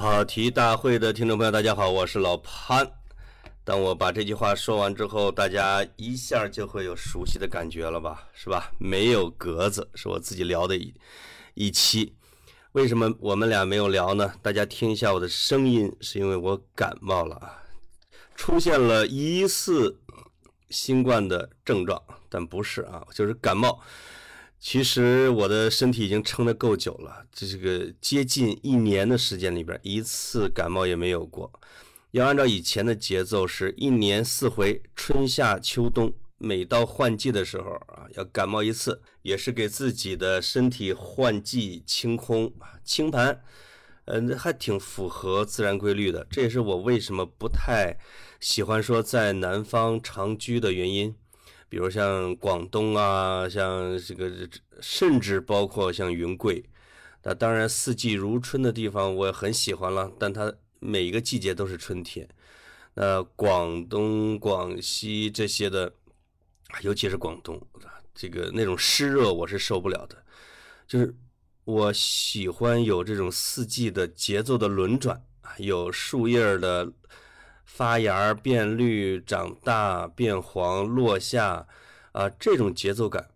[0.00, 2.90] 跑题大会的听众朋友，大家好，我是老潘。
[3.64, 8.26] 当我把这句话说完之后，大家一下就会有熟悉的感觉了吧？
[8.32, 8.72] 是吧？
[8.78, 10.94] 没有格子是我自己聊的一
[11.52, 12.14] 一期。
[12.72, 14.32] 为什么我们俩没有聊呢？
[14.40, 17.62] 大家听一下我的声音，是因为我感冒了啊，
[18.34, 20.00] 出现了疑似
[20.70, 23.78] 新冠的症状，但不是啊，就是感冒。
[24.60, 31.50] 其实我的身体已经撑得够久了，这是个接近一年的时间里边，一次感冒也没有过。
[32.10, 42.52] 要按照以前的节奏，是一年四回，春夏秋冬，每到换季的时候啊，要感冒一次，也是给自己的身体换季清空
[42.84, 43.40] 清盘，
[44.04, 46.26] 嗯，还挺符合自然规律的。
[46.30, 47.96] 这也是我为什么不太
[48.38, 51.14] 喜欢说在南方长居的原因。
[51.70, 54.28] 比如像广东啊，像这个，
[54.80, 56.64] 甚至包括像云贵，
[57.22, 62.28] 那当然四季如春的地方我也很喜欢了，但它每一个季节都是春天。
[62.94, 65.92] 那广东、广西这些的，
[66.82, 67.64] 尤其是广东，
[68.16, 70.16] 这个那种湿热我是受不了的。
[70.88, 71.14] 就是
[71.64, 75.22] 我喜欢有这种四季的节奏的轮转
[75.58, 76.92] 有树叶的。
[77.80, 81.66] 发芽、变绿、长大、变黄、落下，
[82.12, 83.30] 啊，这种节奏感，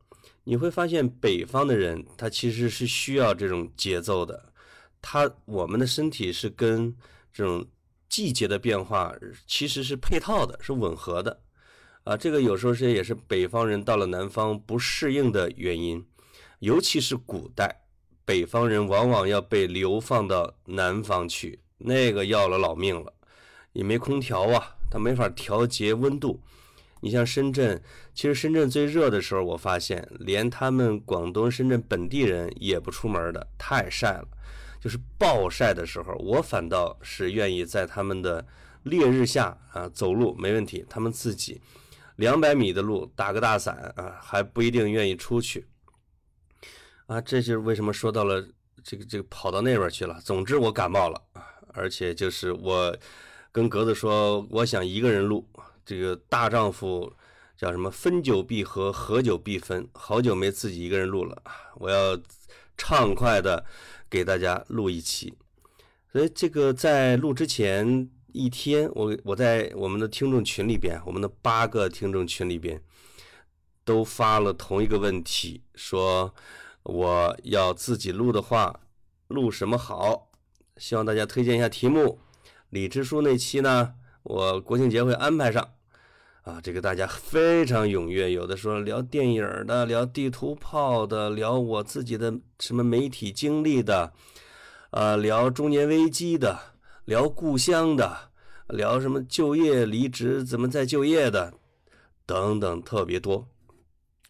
[0.45, 4.53] 你会发现北方的人他其实是需要这种节奏的。
[5.01, 6.95] 他我们的身体是跟
[7.33, 7.67] 这种
[8.07, 9.15] 季节的变化
[9.47, 11.41] 其实是配套的，是吻合的。
[12.03, 16.07] 啊，这个有时候是也是北方人到了南方不适应的原因，
[16.59, 17.87] 尤其是古代，
[18.27, 23.15] 北方人往往要被流放到南方去，那个要了老命了。
[23.75, 26.41] 也没空调啊，它没法调节温度。
[27.01, 27.83] 你像深圳，
[28.15, 34.29] 其实深圳最热的时候，我发现连他们广东深圳本地人也不出门的，太晒了。
[34.81, 38.47] 就是暴晒的时候，我反倒是愿意在他们的
[38.85, 40.87] 烈日下啊走路没问题。
[40.89, 41.61] 他们自己
[42.17, 45.67] 两百米的路打个大伞啊，还不一定愿意出去。
[47.07, 48.43] 啊，这就是为什么说到了
[48.83, 50.19] 这个这个跑到那边去了。
[50.23, 51.21] 总之我感冒了，
[51.75, 52.97] 而且就是我。
[53.55, 55.49] 跟格子说，我想一个人录
[55.87, 57.13] 这个大丈夫
[57.57, 57.89] 叫什么？
[57.89, 59.89] 分久必合，合久必分。
[59.93, 61.41] 好久没自己一个人录了，
[61.77, 62.19] 我要
[62.77, 63.65] 畅快的
[64.11, 65.33] 给大家录一期。
[66.11, 72.83] 所以这个在录之前一天，我我在我们的听众群里边，我们的八个听众群里边
[73.85, 76.35] 都发了同一个问题，说
[76.83, 78.81] 我要自己录的话，
[79.29, 80.33] 录什么好？
[80.77, 82.19] 希望大家推荐一下题目。
[82.75, 85.75] 李支书那期呢，我国庆节会安排上，
[86.43, 94.13] 啊，这个大家非常踊跃，有的说聊电影的，聊地图炮的，聊我自己的什么媒体经历的，
[94.91, 96.59] 啊，聊中年危机的，
[97.05, 98.33] 聊故乡的，
[98.67, 101.55] 聊什么就业离职怎么再就业的，
[102.27, 103.47] 等等特别多。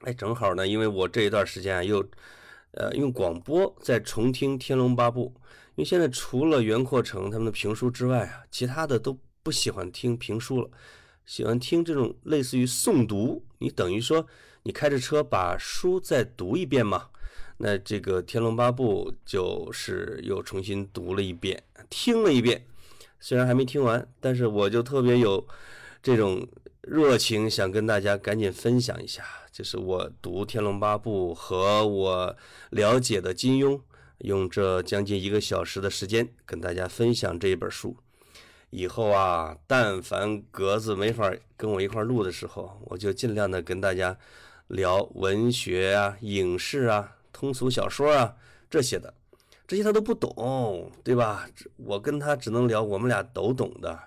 [0.02, 2.06] 哎，正好呢，因为我这一段时间又。
[2.76, 5.32] 呃，用广播在重听《天龙八部》，
[5.76, 10.68] 因为现在除了袁阔成他们的评书之外啊，其他的都不喜欢听评书了，
[11.26, 13.44] 喜欢听这种类似于诵读。
[13.58, 14.26] 你等于说
[14.62, 17.08] 你开着车把书再读一遍嘛？
[17.58, 22.66] 那这个《天龙八部》就是又重新读了一遍，听了一遍，
[23.20, 25.46] 虽然还没听完，但是我就特别有
[26.02, 26.46] 这种。
[26.86, 32.36] 热情想跟大家赶紧分享一下，就是我读《天龙八部》和我
[32.68, 33.80] 了解的金庸，
[34.24, 37.94] 用这将近一个小时的时间跟大家分享这一本书。
[38.70, 44.16] 以后啊，但凡格子没法跟我一块录的时候，我就尽量的跟大家
[44.68, 48.34] 聊文学啊、影视啊、通俗小说啊
[48.70, 49.12] 这些的，
[49.66, 51.46] 这些他都不懂，对吧？
[51.76, 53.98] 我跟他只能聊我们俩都懂的，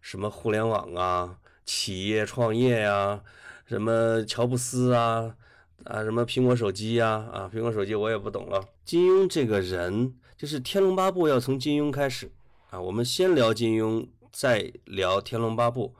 [0.00, 1.38] 什么互联网啊。
[1.64, 3.20] 企业创业呀，
[3.66, 5.34] 什么乔布斯啊，
[5.82, 8.64] 啊，什么苹果手机呀，啊，苹果手机我也不懂了。
[8.86, 12.30] 金庸这个人，就是《天龙八部》要从金庸开始
[12.70, 15.92] 啊，我们先聊金庸，再聊《天龙八部》，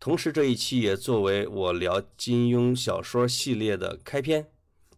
[0.00, 4.44] 同时这一期也作为我聊金庸小说系列的开篇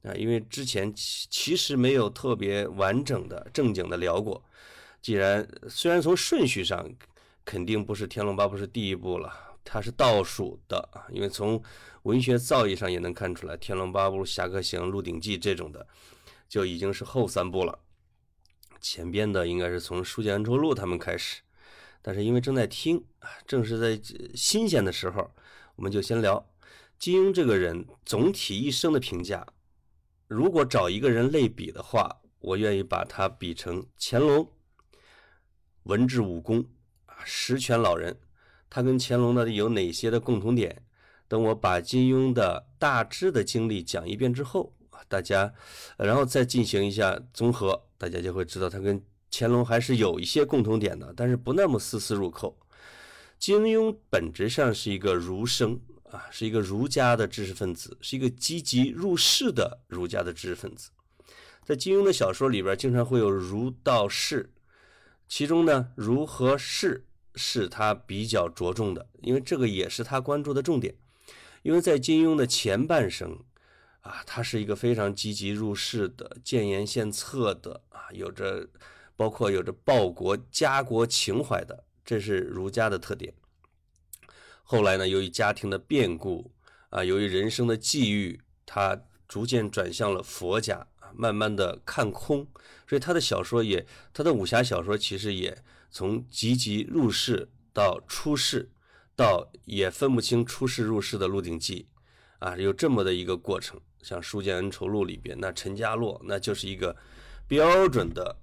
[0.03, 4.43] 啊，因为之前其其实没有特别完整的正经的聊过。
[5.03, 6.91] 既然虽然从顺序上
[7.45, 9.31] 肯定不是《天龙八部》是第一部了。
[9.69, 11.61] 它是倒数的啊，因为从
[12.05, 15.85] 文学造诣上也能看出来，《天龙八部》《侠客行》《鹿鼎记》这种的
[16.49, 17.79] 就已经是后三部了。
[18.81, 21.43] 前边的应该是从《书剑恩仇录》他们开始，
[22.03, 24.01] 但是因为正在听啊，正是在
[24.35, 25.31] 新鲜的时候，
[25.75, 26.49] 我们就先聊
[26.99, 29.47] 金庸这个人总体一生的评价。
[30.29, 34.49] 如果找一个人类比的话，我愿意把他比成乾隆。
[35.85, 36.67] 文治武功
[37.07, 38.21] 啊，十全老人。
[38.69, 40.85] 他跟乾隆呢有哪些的共同点？
[41.29, 44.76] 等我把金庸的大致的经历讲一遍之后，
[45.09, 45.53] 大家
[45.97, 52.59] 然后再进行一下综合，大家就会知道他跟乾隆还是有一些共同点的，但是不那么丝丝入扣。
[53.39, 55.79] 金庸本质上是一个儒生
[56.11, 60.91] 啊，是一个儒家的知识分子，是一个积极入世的儒家的知识分子。
[61.65, 64.53] 在金庸的小说里边，经常会有儒道释，
[65.29, 67.05] 其中呢，儒和释
[67.35, 70.95] 是他比较着重的，因为这个也是他关注的重点。
[71.63, 73.41] 因为在金庸的前半生，
[74.07, 78.69] 啊，他是一个非常积极入世的、建言献策的啊，有着
[79.17, 83.35] 包括有着报国家国情怀的，这是儒家的特点。
[84.63, 86.53] 后来呢，由于家庭的变故
[86.91, 90.87] 啊，由于人生的际遇，他逐渐转向了佛家。
[91.15, 92.47] 慢慢的看空，
[92.87, 98.69] 所以他的小说也，他的武侠小说其实也从积极入世到出世，
[99.15, 101.87] 到也分不清出世入世的《鹿鼎记》，
[102.47, 103.81] 啊，有这么的一个过程。
[104.03, 106.97] 像《书剑恩仇录》里边，那陈家洛那就是一个
[107.49, 108.37] 标准的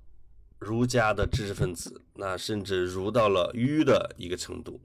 [0.60, 4.82] 儒家的知识分子，那甚至儒到了愚的一个程度。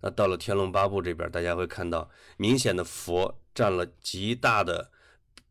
[0.00, 4.90] 那到了《天龙八部》这边，大家会看到明显的佛占了极大的。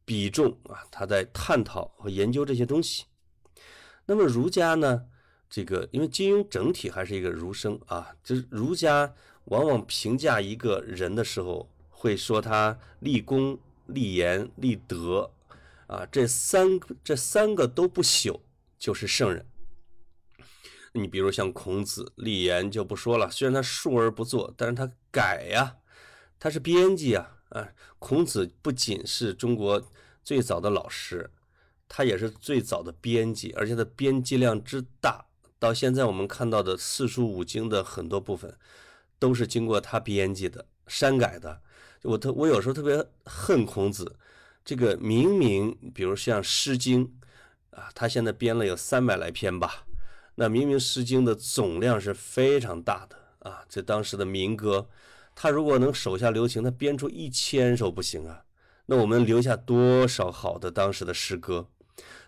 [0.05, 3.05] 比重啊，他在探讨和研究这些东西。
[4.05, 5.05] 那么儒家呢？
[5.49, 9.13] 这个因为金庸整体还是一个儒生啊，就是儒家
[9.45, 15.31] 往往评价一个人的时候，会说他立功、立言、立德
[15.87, 18.41] 啊，这三这三个都不朽，
[18.77, 19.45] 就是圣人。
[20.93, 25.77] 你比如像孔子立言就不说了，虽然他述而不作，但是他改呀，
[26.39, 27.39] 他是编辑啊。
[27.49, 27.69] 啊，
[27.99, 29.83] 孔子不仅是中国
[30.23, 31.29] 最早的老师，
[31.87, 35.25] 他也是最早的编辑，而且他编辑量之大，
[35.59, 38.57] 到现在我们看到的四书五经的很多部分，
[39.19, 41.61] 都是经过他编辑的、删改的。
[42.03, 44.15] 我特我有时候特别恨孔子，
[44.63, 47.05] 这个明明比如像《诗经》
[47.77, 49.85] 啊，他现在编了有三百来篇吧，
[50.35, 54.87] 那明明《诗经》的总量是非常大的啊，这当时的民歌。
[55.35, 58.43] 他如果能手下留情，他编出一千首不行啊？
[58.85, 61.67] 那我们留下多少好的当时的诗歌？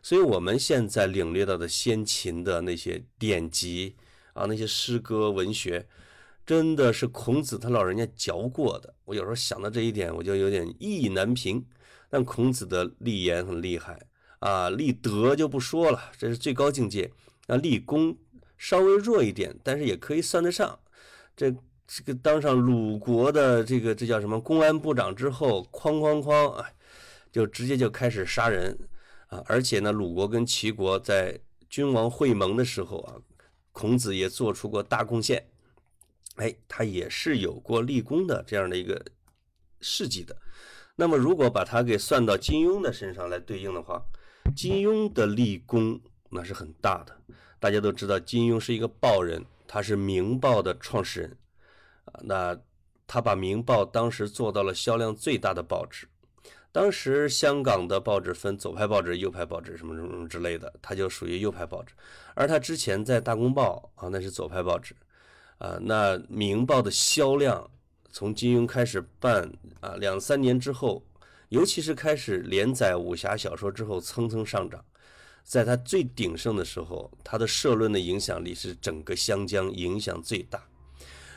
[0.01, 3.95] 所以我们现在领略到的先秦的那些典籍
[4.33, 5.88] 啊，那些诗歌文学，
[6.46, 8.94] 真的是孔子他老人家嚼过的。
[9.06, 11.66] 我有时候想到这一点，我就有点意难平。
[12.10, 14.00] 但孔子的立言很厉害
[14.40, 17.12] 啊，立德就不说了，这是最高境界。
[17.48, 18.18] 那立功
[18.58, 20.80] 稍微弱一点，但是也可以算得上
[21.36, 21.56] 这。
[21.88, 26.68] 这个当上鲁国的这个这叫什么公安部长之后，哐哐哐啊，
[27.32, 28.76] 就直接就开始杀人
[29.28, 29.40] 啊！
[29.46, 31.40] 而且呢，鲁国跟齐国在
[31.70, 33.14] 君王会盟的时候啊，
[33.72, 35.46] 孔子也做出过大贡献，
[36.36, 39.04] 哎，他也是有过立功的这样的一个
[39.82, 40.36] 事迹的。
[40.96, 44.02] 那么，如果把他给算到金庸的身上来对应的话，
[44.56, 46.00] 金庸的立功
[46.30, 47.18] 那是很大的。
[47.60, 51.38] 大家都知道，金庸是一个报人，他是《明报》的创始人。
[52.22, 52.58] 那
[53.08, 56.08] 他把《明报》当时做到了销量最大的报纸。
[56.72, 61.94] 当时香港的报纸分左派报纸、右派报纸什么什么之类的，他就属于右派报纸。
[62.36, 64.96] 而他之前在《大公报》啊，那是左派报纸。
[65.58, 67.70] 啊，那《明报》的销量
[68.12, 71.04] 从金庸开始办啊，两三年之后，
[71.50, 74.84] 尤其是开始连载武侠小说之后，蹭蹭上涨。
[75.44, 80.62] 在他最鼎盛的时候，他的社论的影响力是整个湘江影响最大。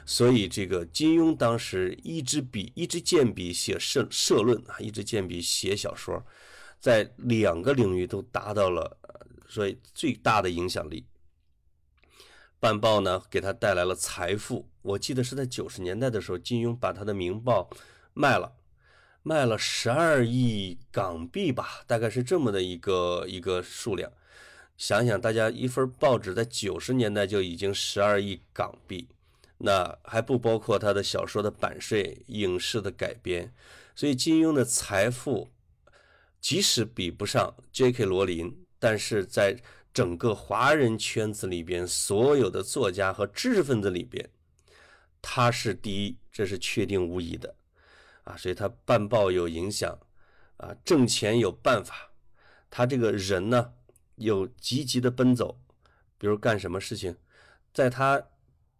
[0.07, 6.25] 所以，这个金庸当时一支笔一支剑笔写社社论啊，一支剑笔写小说，
[6.81, 8.97] 在两个领域都达到了
[9.47, 11.05] 所以最大的影响力。
[12.61, 14.69] 办报呢，给他带来了财富。
[14.83, 17.69] 我记得是在九十年代的时候，金庸把他的《明报》
[18.15, 18.53] 卖了，
[19.23, 24.11] 卖了十二亿港币吧，大概是这么的一个一个数量。
[24.77, 29.09] 想想，大家一份报纸在九十年代就已经十二亿港币。
[29.59, 33.53] 那还不包括他的小说的版税、影视的改编，
[33.97, 35.51] 所以金庸的财富
[36.41, 38.05] 即使比不上 J.K.
[38.05, 39.61] 罗琳，但是在
[39.99, 44.31] 整个华人圈子里边，所有的作家和知识分子里边，
[45.21, 47.53] 他是第一，这是确定无疑的
[48.23, 48.37] 啊！
[48.37, 49.99] 所以他办报有影响
[50.59, 52.13] 啊，挣钱有办法，
[52.71, 53.73] 他这个人呢
[54.15, 55.59] 有积极的奔走，
[56.17, 57.17] 比如干什么事情，
[57.75, 58.23] 在他。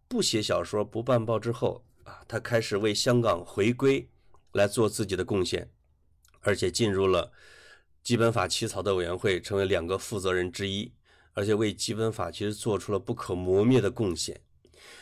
[0.07, 4.09] 不写小说、不办报之后啊，他开始为香港回归
[4.53, 5.69] 来做自己的贡献，
[6.39, 7.31] 而且进入了
[8.01, 10.93] 基本法起草的委员会，成为两个负责人之一。
[11.39, 14.41] 而且为基本法其实做出了不可磨灭的贡献。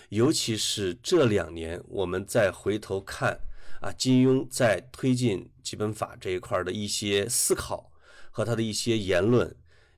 [0.10, 3.40] 尤其是这两年，我们再回头看
[3.82, 7.92] 啊，金庸在推进基本法这一块的一些思考
[8.30, 9.56] 和他的一些言论，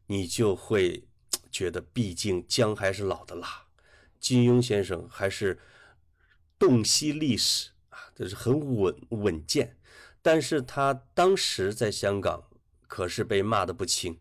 [0.07, 1.03] 你就会
[1.51, 3.65] 觉得，毕竟姜还是老的辣，
[4.17, 5.59] 金庸先生还是
[6.57, 9.75] 洞悉历史啊，这是很稳稳健。
[10.21, 12.45] 但是他当时在香港
[12.87, 14.17] 可是被骂的不轻，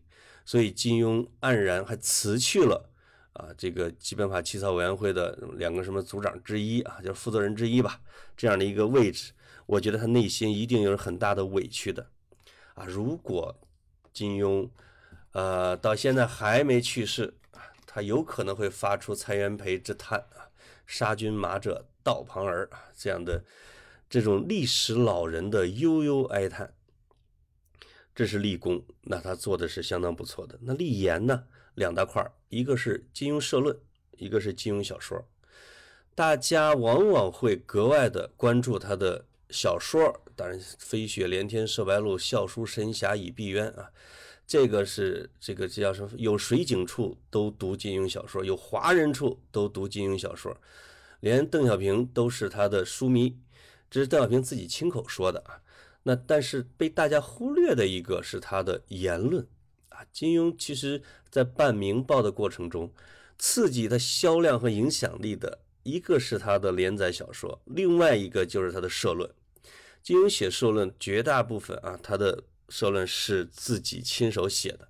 [0.49, 2.89] 所以金庸黯然还辞去了。
[3.33, 8.01] 啊，这个基本法起草委员会的两个什么组长之一啊，就是负责人之一吧，
[8.35, 9.31] 这样的一个位置，
[9.67, 12.07] 我觉得他内心一定有很大的委屈的。
[12.73, 13.55] 啊，如果
[14.11, 14.67] 金庸，
[15.33, 17.35] 呃，到现在还没去世，
[17.85, 20.49] 他有可能会发出蔡元培之叹啊，
[20.87, 23.45] 杀君马者道旁儿这样的
[24.09, 26.73] 这种历史老人的悠悠哀叹。
[28.19, 30.59] 这是立功，那他做的是相当不错的。
[30.61, 31.45] 那立言呢？
[31.75, 33.73] 两大块一个是金庸社论，
[34.17, 35.25] 一个是金庸小说。
[36.15, 43.89] 大家往往会格外的关注他的小说，当然“飞雪连天射白鹿，笑书神侠倚碧鸳”啊，
[44.45, 46.09] 这个是这个这叫什么？
[46.17, 50.57] 有水井处都读金庸小说，有华人处都读金庸小说，
[51.21, 53.37] 连邓小平都是他的书迷，
[53.89, 55.61] 这是邓小平自己亲口说的啊。
[56.03, 59.45] 那但是被大家忽略的一个是他的言论
[59.89, 60.05] 啊。
[60.11, 62.91] 金庸其实，在办《明报》的过程中，
[63.37, 69.29] 刺激他销量和影响力的一个是他的连载小说，另外一个就是他的社论。
[70.01, 74.87] 金庸写社论，绝大部分啊，他的社论是自己亲手写的，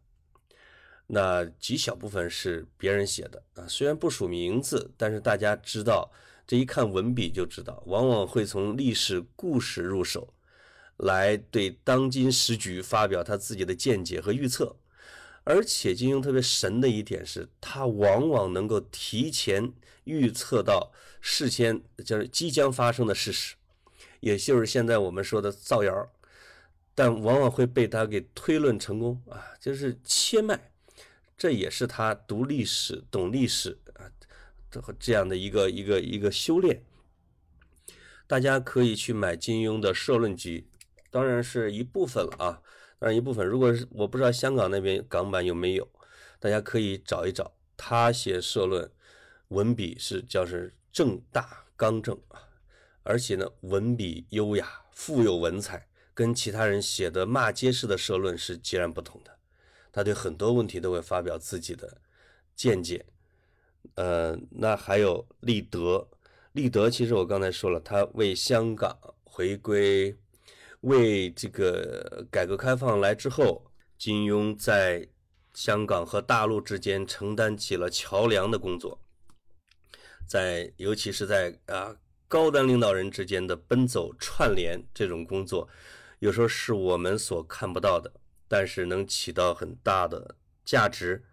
[1.08, 3.66] 那极小部分是别人写的啊。
[3.68, 6.12] 虽然不署名字，但是大家知道，
[6.46, 10.32] 这一看文笔就知道，往往会从历史故事入手，
[11.00, 14.78] 来对当今时局发表他自己的见解和预测。
[15.44, 23.56] 而且金庸特别神的一点是，他往往能够提前预测到事先就是即将发生的事实，
[24.20, 26.12] 也就是现在我们说的造谣，
[26.94, 30.72] 但往往会被他给推论成功啊，就是切脉，
[31.36, 34.06] 这也是他读历史、懂历史啊，
[35.00, 36.84] 这样的一个一个一个修炼。
[38.28, 40.68] 大家可以去买金庸的社论集，
[41.10, 42.62] 当然是一部分了啊。
[43.00, 45.88] 当然一部分，如果是我不知道香港那边港版有没有，
[46.38, 47.54] 大家可以找一找。
[47.78, 48.92] 他写社论，
[49.48, 52.50] 文笔是叫是正大刚正啊，
[53.04, 59.38] 而且呢文笔优雅，富有文采，跟其他人写的骂街式的社论是截然不同的。
[59.94, 62.02] 他对很多问题都会发表自己的
[62.54, 63.06] 见解。
[63.96, 66.10] 呃，那还有立德，
[66.52, 70.18] 立德其实我刚才说了，他为香港回归。
[70.82, 75.10] 为这个改革开放来之后，金庸在
[75.54, 79.02] 香港和大陆之间承担起了桥梁的工作，
[80.26, 81.96] 在尤其是在啊
[82.28, 85.68] 高端领导人之间的奔走串联这种工作，
[86.20, 88.14] 有时候是我们所看不到的，
[88.48, 91.26] 但是能起到很大的价值。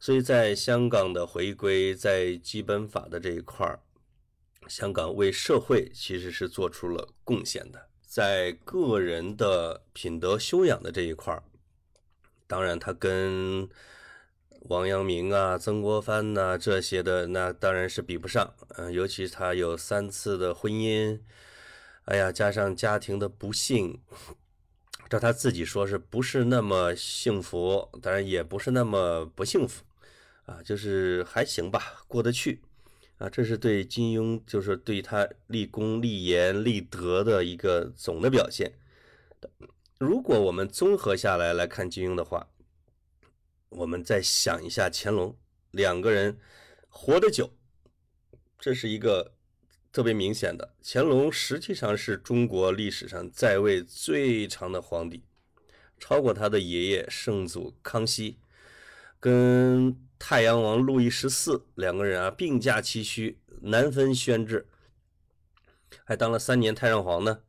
[0.00, 3.80] 所以在香港的回归，在基本法的这一块儿，
[4.68, 7.88] 香港为社会其实是做出了贡献的。
[8.14, 11.42] 在个人的品德修养的这一块儿，
[12.46, 13.68] 当然他跟
[14.68, 18.54] 王阳明啊、曾国藩呐这些的那当然是比不上。
[18.76, 21.18] 嗯，尤其他有三次的婚姻，
[22.04, 24.00] 哎呀，加上家庭的不幸，
[25.10, 27.88] 照他自己说是不是那么幸福？
[28.00, 29.82] 当然也不是那么不幸福，
[30.46, 32.60] 啊，就是还行吧，过得去。
[33.18, 38.72] 啊，这是对金庸，就是对他立功、立言、立德的一个总的表现。
[39.98, 42.48] 如果我们综合下来来看金庸的话，
[43.68, 45.36] 我们再想一下乾隆，
[45.70, 46.38] 两个人
[46.88, 47.52] 活得久，
[48.58, 49.34] 这是一个
[49.92, 50.74] 特别明显的。
[50.82, 55.22] 乾隆实际上是中国历史上在位最长的皇帝，
[56.00, 58.38] 超过他的爷爷圣祖康熙，
[59.20, 59.96] 跟。
[60.26, 64.64] 太阳王路易十四两个人啊并驾齐驱，难分轩轾，
[66.02, 67.40] 还当了三年太上皇呢。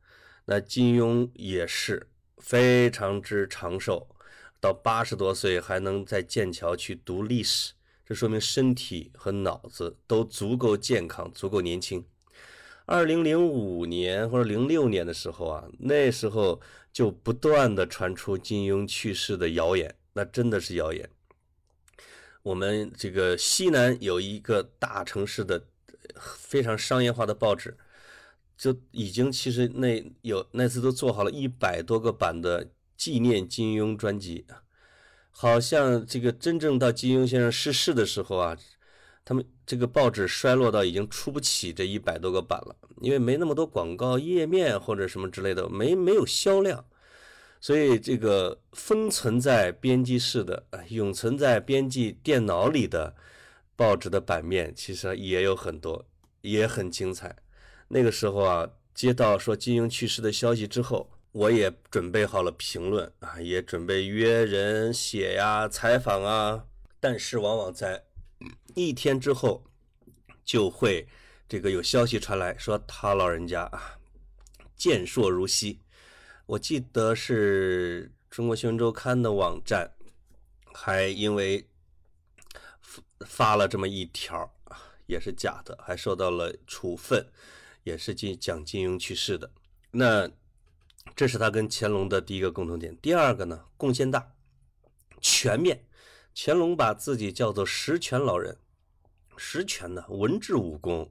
[0.44, 4.06] 那金庸也是非常之长寿，
[4.60, 7.72] 到八十多岁还能在剑桥去读历史，
[8.04, 12.04] 这说明身体和脑子都足够健康，足够年轻。
[12.84, 16.60] 二零零五年或者零六年的时候啊，那时候
[16.92, 21.08] 就不断的传出金庸去世的谣言，那真的是谣言。
[22.46, 25.60] 我们这个西南有一个大城市的
[26.14, 27.76] 非常商业化的报纸，
[28.56, 34.46] 就已经其实那有那次都做好了一百多个版的纪念金庸专辑。
[35.32, 38.56] 好像这个真正到金庸先生逝世的时候啊，
[39.24, 46.84] 他们这个报纸衰落到已经出不起这一百多个版了，因为没那么多广告页面或者什么之类的，没没有销量，
[47.60, 53.14] 所以这个封存在编辑室的、永存在编辑电脑里的
[53.74, 56.04] 报纸的版面，其实也有很多，
[56.40, 57.36] 也很精彩。
[57.88, 61.10] 那个时候啊，接到说金庸去世的消息之后。
[61.32, 66.64] 我也准备好了评论啊，也准备约人写呀、采访啊，
[66.98, 68.04] 但是往往在
[68.74, 69.62] 一天之后
[70.46, 71.06] 就会
[71.46, 73.98] 这个有消息传来说他老人家啊
[74.74, 75.78] 健硕如昔。
[76.46, 79.92] 我记得是中国新闻周刊的网站
[80.72, 81.68] 还因为
[83.26, 84.54] 发了这么一条
[85.06, 87.26] 也是假的，还受到了处分，
[87.82, 89.50] 也是金讲金庸去世的
[89.90, 90.30] 那。
[91.14, 92.94] 这是他跟乾隆的第一个共同点。
[92.96, 94.34] 第二个呢，贡献大、
[95.20, 95.86] 全面。
[96.34, 98.58] 乾隆把自己叫做十全老人，
[99.36, 101.10] 十全呢，文治武功、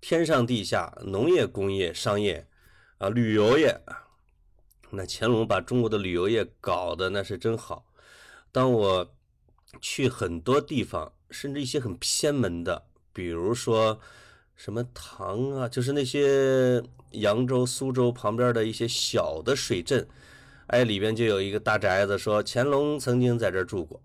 [0.00, 2.48] 天上地下、农业、工业、商业
[2.98, 3.82] 啊、旅游业
[4.92, 7.84] 那乾隆把中国的旅游业搞得那是真好。
[8.50, 9.14] 当我
[9.80, 13.98] 去很多地方，甚至一些很偏门的，比如说。
[14.54, 16.80] 什么唐啊，就是那些
[17.12, 20.06] 扬州、苏州旁边的一些小的水镇，
[20.68, 24.00] 哎，里边就有一个大宅子，说乾隆曾经在这住过。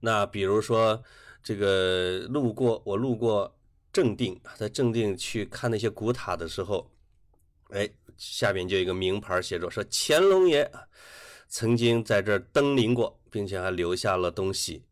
[0.00, 1.02] 那比如说
[1.42, 3.54] 这个路过，我路过
[3.92, 6.90] 正定，在正定去看那些古塔的时候，
[7.68, 10.70] 哎，下边就一个名牌写着说乾隆爷
[11.48, 14.84] 曾经在这儿登临过，并且还留下了东西。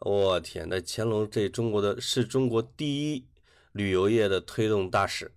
[0.00, 3.24] 我天，那乾隆这中国的是中国第一。
[3.72, 5.30] 旅游业的推动大使，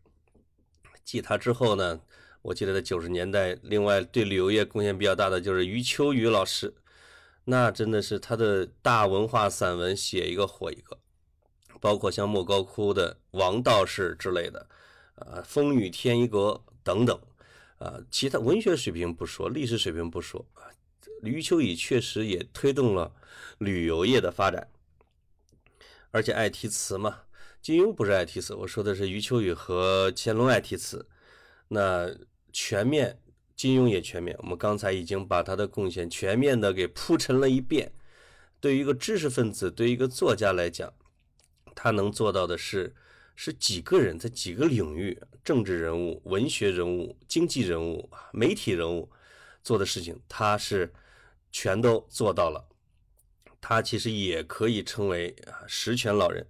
[1.03, 2.01] 继他之后呢，
[2.41, 6.73] 我记得在九十年代，另外对旅游业贡献比较大的就是余秋雨老师，
[7.43, 10.97] 那真的是他的大文化散文写一个火一个，
[11.79, 14.65] 包括像莫高窟的王道士之类的，
[15.15, 17.19] 啊，风雨天一阁等等，
[17.77, 20.69] 啊，其他文学水平不说，历史水平不说啊，
[21.23, 23.13] 余秋雨确实也推动了
[23.57, 24.67] 旅游业的发展，
[26.11, 27.21] 而且爱题词嘛。
[27.61, 31.07] 金庸不是爱题词，我说的是余秋雨和乾隆爱题词。
[31.67, 32.11] 那
[32.51, 33.21] 全面，
[33.55, 34.35] 金庸也全面。
[34.39, 37.93] 我们刚才已经把他的贡献全面的给铺陈了一遍。
[38.59, 40.91] 对于一个知识分子，对于一个作家来讲，
[41.75, 42.95] 他能做到的是，
[43.43, 49.11] 是几个人在几个领域，政治人物、文学人物、经济人物、媒体人物
[49.63, 50.93] 做的事情，他是
[51.51, 52.69] 全都做到了。
[53.59, 56.45] 他其实也可以称为啊十全老人。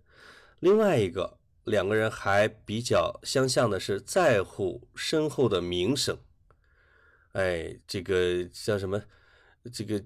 [0.59, 6.17] 另外一个，两个人还比较相像的是在乎身后的名声。
[7.31, 9.01] 哎，这个叫什么？
[9.71, 10.03] 这个，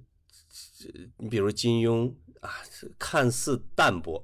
[1.18, 2.54] 你比如金庸啊，
[3.00, 4.24] 看似淡薄，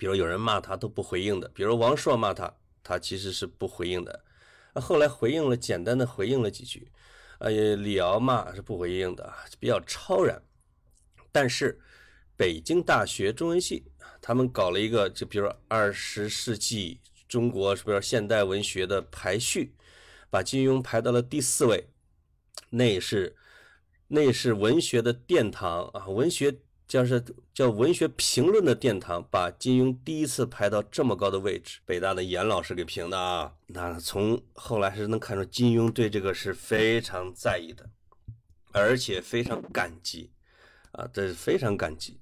[0.00, 2.50] 比如有人骂他都不回应的，比如王朔骂他，
[2.82, 4.24] 他其实是不回应的。
[4.76, 6.90] 后来回应了，简单的回应了几句。
[7.40, 10.42] 哎，李敖骂是不回应的，比较超然。
[11.30, 11.78] 但是。
[12.36, 13.84] 北京大学中文系，
[14.18, 19.74] 他们搞了一个，就比如二十世纪中国是不是现代文学的排序，
[20.30, 21.90] 把金庸排到了第四位，
[22.70, 23.36] 那是
[24.08, 26.50] 那是文学的殿堂啊，文学
[26.90, 27.24] 叫是
[27.54, 37.88] 叫文学评论的殿堂，把金庸第一次排到这么高的位置，北大的严老师给评的啊，那从后来是能看出金庸对这个是非常在意的，
[38.72, 40.32] 而且非常感激
[40.90, 42.18] 啊，这是非常感激。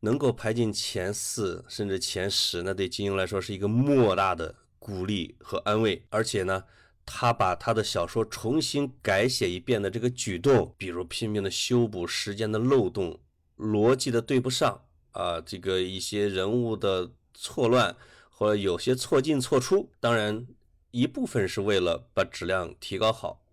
[0.00, 6.04] 能够排进前四甚至前十，那对金庸来说是一个莫大的鼓励和安慰。
[6.10, 6.62] 而且呢，
[7.06, 13.20] 他把他的小说重新改写一遍的这个举动，比如拼命的修补时间的漏洞、
[13.58, 17.94] 逻辑的对不上啊，这个一些人物的错乱
[18.30, 20.46] 或者有些错进错出，当然
[20.90, 23.44] 一部分是为了把质量提高好，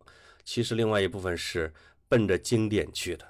[0.44, 1.74] 其实另外一部分是
[2.08, 3.26] 奔着经典去的。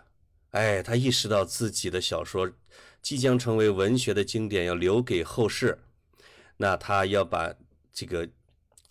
[0.52, 2.52] 哎，他意识到自己的小说
[3.02, 5.80] 即将成为文学的经典，要留给后世。
[6.58, 7.54] 那他要把
[7.92, 8.30] 这个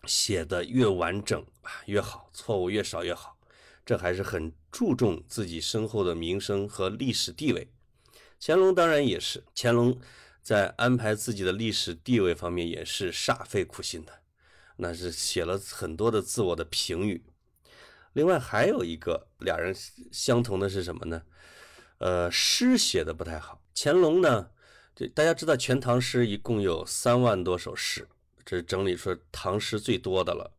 [0.05, 3.37] 写的越完整啊越好，错误越少越好。
[3.85, 7.69] 这还是很注重自己身后的名声和历史地位。
[8.41, 9.99] 乾隆当然也是，乾隆
[10.43, 14.21] 在安排自己的历史地位方面也是煞费苦心的，
[14.77, 17.25] 那是写了很多的自我的评语。
[18.13, 19.75] 另外还有一个俩人
[20.11, 21.23] 相同的是什么呢？
[21.99, 23.63] 呃，诗写的不太好。
[23.75, 24.51] 乾隆呢，
[24.95, 28.09] 这大家知道，《全唐诗》一共有三万多首诗，
[28.45, 30.51] 这整理出唐诗最多的了。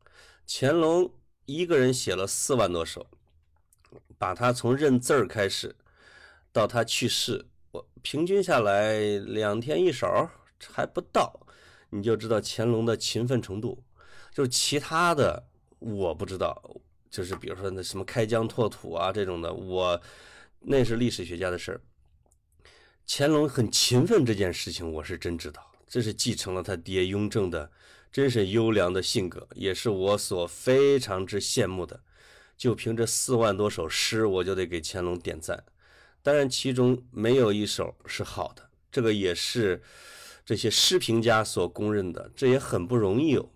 [0.48, 1.12] 乾隆
[1.46, 3.06] 一个人写了四万多首，
[4.17, 5.76] 把他从认字儿开始，
[6.52, 10.30] 到他去世，我平均下来两天一首
[10.67, 11.39] 还不到，
[11.89, 13.84] 你就知道乾隆的勤奋程度。
[14.32, 15.48] 就是其他的
[15.80, 16.62] 我不知道，
[17.10, 20.02] 就是比如说那什么开疆拓土啊这种的，我
[20.60, 21.82] 那是历史学家的事儿。
[23.08, 27.70] 乾隆很勤奋这件事情，我是真知道，这是继承了他爹雍正的，
[28.14, 32.02] 真是优良的性格，也是我所非常之羡慕的。
[32.58, 35.66] 就凭这四万多首诗，我就得给乾隆点赞。
[36.24, 39.84] 当然，其中没有一首是好的，这个也是
[40.46, 43.50] 这些诗评家所公认的，这也很不容易哦。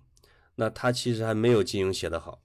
[0.55, 2.41] 那他其实还没有金庸写的好。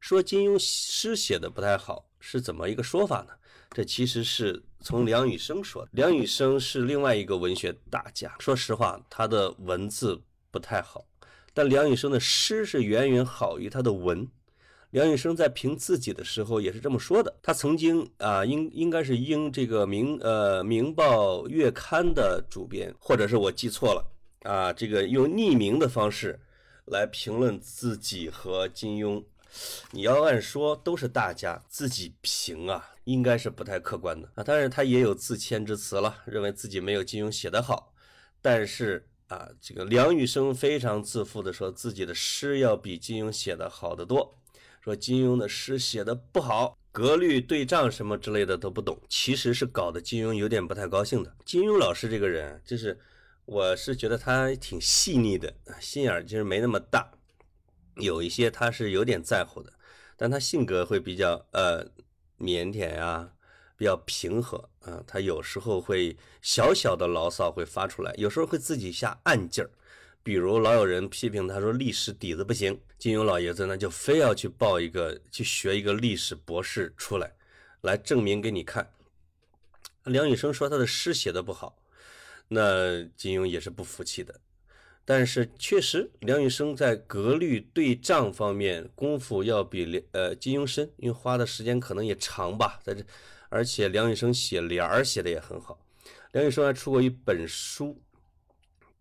[0.00, 3.32] 说金庸诗写的不太好，是怎么一个说法呢？
[3.70, 5.86] 这其实是从梁羽生说。
[5.92, 11.04] 梁羽生是另外一个文学大家，说实话，他的文字不太好，
[11.54, 14.28] 但梁羽生的诗是远远好于他的文。
[14.90, 17.34] 梁羽生在评自己的时候也是这么说的。
[17.42, 24.04] 他曾经啊，应应该是应这个明呃《明报月刊》的主编，或者是我记错了
[24.42, 26.38] 啊，这个用匿名的方式
[26.84, 29.24] 来评论自己和金庸。
[29.92, 34.44] 你要按说都是大家自己评啊，应该是不太客观的啊。
[34.44, 37.94] 当然他也有自谦之词了，认为自己没有金庸写得好。
[38.40, 44.38] 但是啊，这个梁羽生非常自负的说自己的诗要比金庸写的好得多。
[44.80, 51.36] 说金庸的诗写的不好，格律对仗什么之类的都不懂，其实是搞得金庸有点不太高兴的。
[51.44, 52.98] 金庸老师这个人，就是
[53.44, 57.12] 我是觉得他挺细腻的，心眼儿其实没那么大，
[57.94, 59.72] 有一些他是有点在乎的，
[60.16, 61.86] 但他性格会比较呃
[62.42, 63.32] 腼腆呀，
[63.76, 69.70] 比较平和啊，他有时候会小小的牢骚会发出来，有时候会自己下暗劲儿。
[70.24, 77.32] 比如老有人批评他说历史底子不行，金庸老爷子呢就非要去报一个去学一个历史博士出来，
[77.80, 78.92] 来证明给你看。
[80.04, 81.76] 梁羽生说他的诗写的不好，
[82.48, 84.40] 那金庸也是不服气的。
[85.04, 93.04] 但是确实梁羽生在格律对仗方面功夫要比呃金庸深，因为花的时间可能也长吧，在这，
[93.48, 95.78] 而且梁羽生写联儿写的也很好。
[96.32, 98.00] 梁羽生还出过一本书。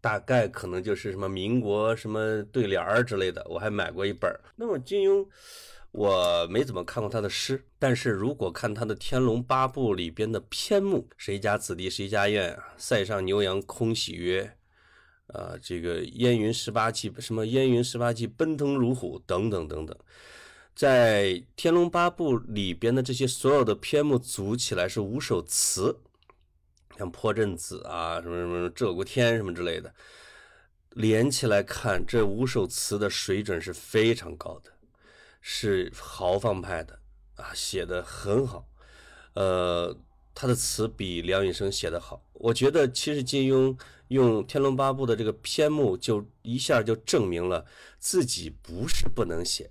[0.04, 4.36] 大概可能就是什么民国什么对联儿之类的，我还买过一本。
[4.56, 5.24] 那么金庸，
[5.92, 12.74] 我没怎么看过他的诗，但是如果看他的《天龙八部》里边的篇目，谁家子弟谁家院啊？
[12.78, 14.58] 塞上牛羊空喜约，
[15.34, 19.98] 啊，这个烟云十八骑什么烟云十八骑奔腾如虎等等等等，
[20.76, 26.00] 在《天龙八部》里边的这些所有的篇目组起来是五首词。
[26.98, 29.92] 像破阵子啊，什么什么鹧鸪天什么之类的，
[30.92, 34.72] 连起来看，这五首词的水准是非常高的，
[35.40, 37.00] 是豪放派的
[37.38, 38.68] 啊，写的很好。
[39.34, 39.98] 呃，
[40.36, 42.24] 他的词比梁羽生写的好。
[42.34, 43.76] 我觉得其实金庸
[44.12, 47.66] 用《天龙八部》的这个篇目，就一下就证明了
[47.98, 49.70] 自己不是不能写，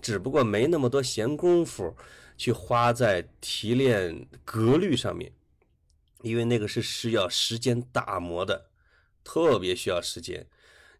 [0.00, 1.94] 只不过没那么多闲工夫
[2.36, 5.32] 去花在提炼格律上面。
[6.22, 8.66] 因为那个是需要时间打磨的，
[9.24, 10.46] 特别需要时间。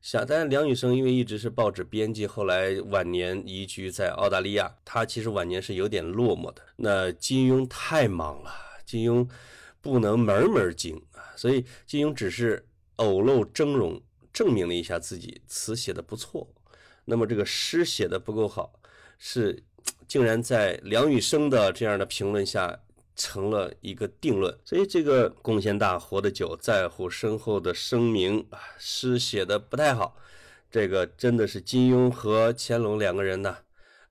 [0.01, 6.63] 想，但梁羽生因为一直是报纸编辑，后来晚年移居在澳大利亚，他其实晚年是有点落寞的。
[6.75, 8.51] 那金庸太忙了，
[8.85, 9.29] 金庸
[9.81, 12.67] 不能门门精啊，所以金庸只是
[13.01, 14.01] 偶露峥嵘，
[14.33, 16.49] 证明了一下自己词写的不错。
[17.05, 18.73] 那么这个诗写的不够好，
[19.19, 19.63] 是
[20.09, 22.81] 竟然在梁羽生的这样的评论下。
[23.17, 28.47] 成了一个定论，所以这个贡献大、活得久、在乎身后的声名，
[28.79, 30.17] 诗写的不太好。
[30.71, 33.59] 这个真的是金庸和乾隆两个人呢，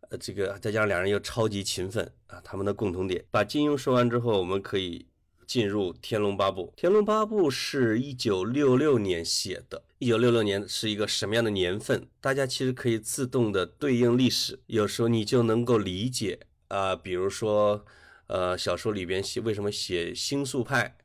[0.10, 3.26] 呃，这个再加上两人又超级勤奋啊，他们的共同点。
[3.32, 5.08] 把金庸说完之后，我们可以
[5.50, 6.68] 进入《天龙八部》。
[6.80, 12.08] 《天龙八部》是一九六六年写的，一九六六年是一个什么样的年份？
[12.22, 17.84] 大家其实可以自动的对应历史，有时候你就能够理解啊，比如说。
[18.32, 20.96] 呃，小说里边写为什么写星宿派，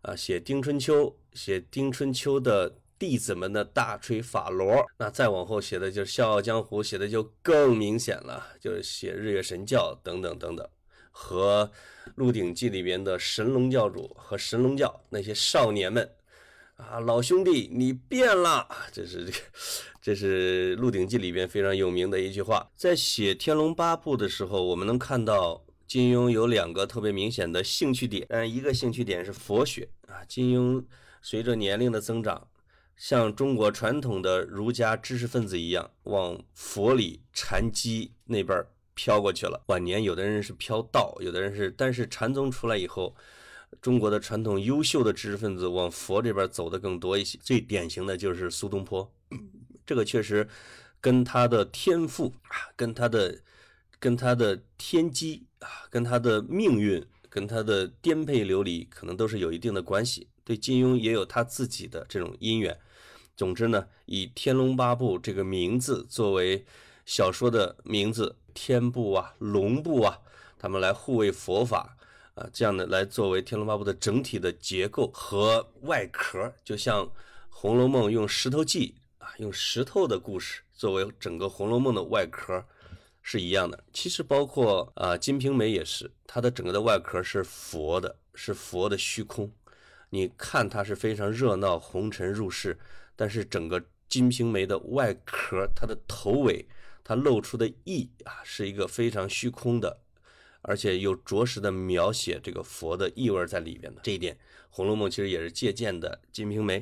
[0.00, 10.68] 啊，写丁春秋，写丁春秋的弟子们的大锤法螺，那再往后写的就是《笑傲江湖》，写的就更明显了，就是写日月神教等等等等，
[11.12, 11.70] 和
[12.16, 16.10] 《鹿鼎记》里边的神龙教主和神龙教那些少年们，
[16.74, 19.32] 啊，老兄弟你变了，这是这，
[20.02, 22.68] 这是《鹿鼎记》里边非常有名的一句话。
[22.74, 25.64] 在写《天龙八部》的时候，我们能看到。
[25.84, 30.24] 金庸有两个特别明显的兴趣点，嗯，一个兴趣点是佛学啊。
[30.26, 30.82] 金庸
[31.20, 32.48] 随着年龄的增长，
[32.96, 38.64] 像中国传统的儒家知识分子一样，往佛理禅机那边
[39.02, 39.60] 飘过去了。
[39.66, 43.16] 晚年有的人是飘道，有的人是，但是禅宗出来以后，
[43.80, 47.36] 中国的传统优秀的知识分子往佛这边走的更多一些。
[47.42, 49.12] 最典型的就是苏东坡，
[49.84, 50.46] 这个确实
[51.00, 53.40] 跟他的天赋啊，跟他的
[53.98, 60.28] 跟他的天机啊，跟他的命运，跟他的颠沛流离，可能都是有一定的关系。
[60.44, 62.78] 对金庸也有他自己的这种因缘。
[63.36, 66.64] 总之呢，以《天龙八部》这个名字作为
[67.04, 70.18] 小说的名字，天部啊、龙部啊，
[70.58, 71.96] 他们来护卫佛法
[72.34, 77.04] 啊，这样的来作为《天龙八部》的整体的结构和外壳，就像
[77.48, 82.64] 《红楼梦》用石头记啊，用石头的故事作为整个《红楼梦》的外壳
[83.22, 83.84] 是一样的。
[83.92, 89.50] 其实包括啊，《金瓶梅》也是，它的整个的外壳是佛的，是佛的虚空。
[90.10, 92.78] 你看它是非常热闹，红尘入世。
[93.14, 96.66] 但是整个《金瓶梅》的外壳，它的头尾，
[97.04, 100.00] 它露出的意啊，是一个非常虚空的，
[100.62, 104.00] 而且有着实的描写这个佛的意味在里边的。
[104.02, 104.34] 这一点，
[104.70, 106.80] 《红楼梦》其实也是借鉴的《金瓶梅》。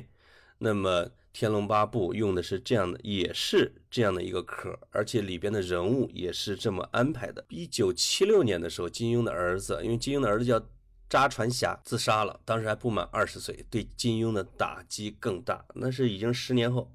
[0.59, 7.45] 那么，《天龙八部》用的是这样的，也是这样的一个壳，而且里边的人物也是这么安排的。
[7.49, 10.63] 一九七六年的时候，金庸的儿子，因为金庸的儿子叫。
[11.13, 15.65] 查传霞自杀了，当时还不满二十岁，对金庸的打击更大。
[15.75, 16.89] 那是已经十年后，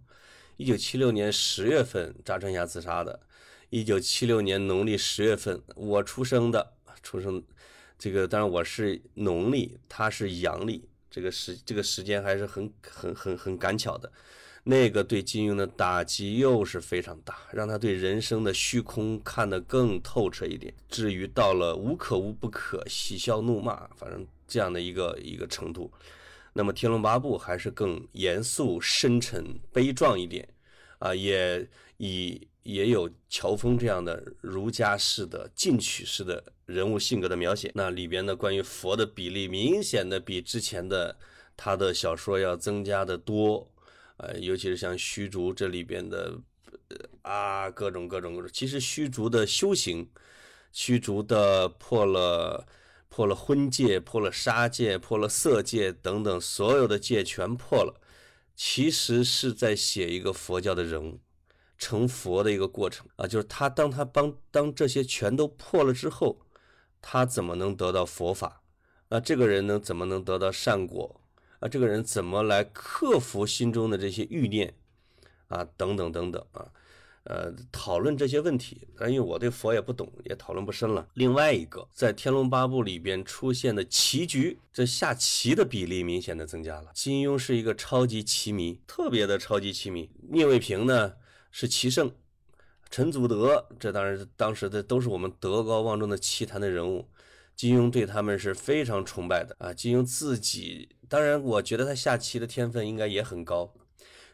[0.57, 3.21] 一九七六年十月份，查传霞自杀的。
[3.69, 7.43] 一九七六年农历十月份，我出生的，出生，
[7.99, 14.11] 这个当然我是农历，他是阳历，这个时这个时间还是很很很很赶巧的。
[14.65, 20.73] 那个对金庸的打击又是非常大，让他对人生的虚空看得更透彻一点。
[20.89, 25.93] 至于到了无可无不可，喜笑怒骂，反正这样的一个一个程度，
[26.57, 30.49] 那么《天龙八部》还是更严肃、深沉、悲壮一点
[30.99, 37.71] 啊，也以也有乔峰这样的儒家式的进取式的人物性格的描写。
[37.75, 41.15] 那里边的关于佛的比例，明显的比之前的
[41.55, 43.71] 他的小说要增加的多。
[44.17, 46.39] 呃，尤其是像虚竹这里边的
[47.21, 50.09] 啊，各种各种各种，其实虚竹的修行，
[50.73, 52.67] 虚竹的破了
[53.17, 57.99] 破了婚戒，破了杀戒，破了色戒等等，所有的戒全破了，
[58.55, 61.19] 其实是在写一个佛教的人物
[61.79, 66.43] 成佛的一个过程啊，就是他当他帮当这些全都破了之后，
[67.01, 68.61] 他怎么能得到佛法？
[69.09, 71.23] 那这个人呢，怎么能得到善果？
[71.61, 74.75] 啊，这个人怎么来克服心中的这些欲念
[75.49, 75.67] 啊？
[75.79, 76.71] 等等等等啊，
[77.27, 78.89] 呃，讨论这些问题。
[78.99, 81.07] 但因为我对佛也不懂，也讨论不深了。
[81.15, 86.91] 另外一个，在《天龙八部》里边出现的棋局，这下棋的比例明显的增加了。
[86.95, 90.11] 金庸是一个超级棋迷，特别的超级棋迷。
[90.31, 91.13] 聂卫平呢
[91.51, 92.11] 是棋圣，
[92.91, 97.09] 陈祖德这当然是当时的都是我们德高望重的棋坛的人物。
[97.55, 99.73] 金庸对他们是非常崇拜的啊！
[99.73, 103.73] 金庸自己，当然，我觉得他下棋的天分应该也很高，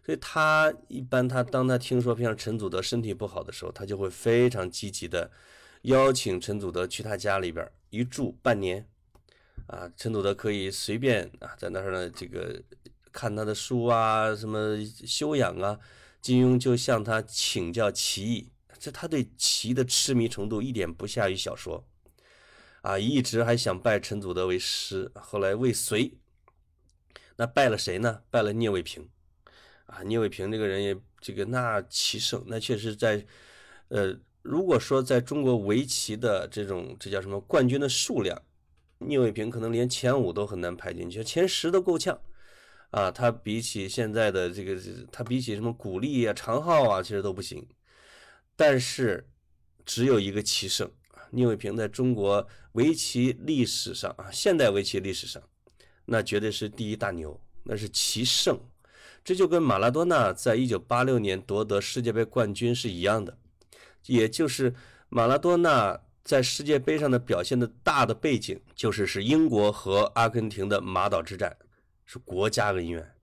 [0.04, 5.30] 所以他一般他当他听说像陈祖德身体不好的时候，他就会非常积极的
[5.82, 8.88] 邀请陈祖德去他家里边一住半年
[9.68, 9.90] 啊。
[9.96, 12.60] 陈祖德可以随便啊在那儿呢，这个
[13.12, 15.78] 看他的书啊，什么修养啊，
[16.20, 21.86] 金庸就向他请教棋艺，这他对棋的痴迷程度一点不下于小说。
[22.80, 26.18] 啊，一直还想拜陈祖德为师，后来未遂。
[27.36, 28.22] 那拜了谁呢？
[28.28, 29.08] 拜了聂卫平。
[29.92, 33.24] 啊，聂卫平这个人也这个那棋圣，那确实在，
[33.88, 38.40] 呃，如果说在中国围棋的这种这叫什么冠军的数量，
[38.98, 42.18] 聂卫平可能连前五都很难排进去，前十都够呛。
[42.90, 47.66] 啊，他比起现在的这个，他比起什么古力啊、长浩啊，其实都不行。
[48.56, 49.28] 但是
[49.84, 50.90] 只有一个棋圣。
[51.34, 55.42] 聂卫平在中国围棋历史上啊，现代围棋历史上，
[56.04, 58.60] 那绝对是第一大牛，那是棋圣。
[59.24, 63.38] 这就跟马拉多纳在一九八六年夺得世界杯冠军是一样的，
[64.06, 64.74] 也就是
[65.08, 71.56] 马拉多纳在世界杯上的表现的大的背景，就是是英国和阿根廷的马岛之战，
[72.04, 73.14] 是国家恩怨。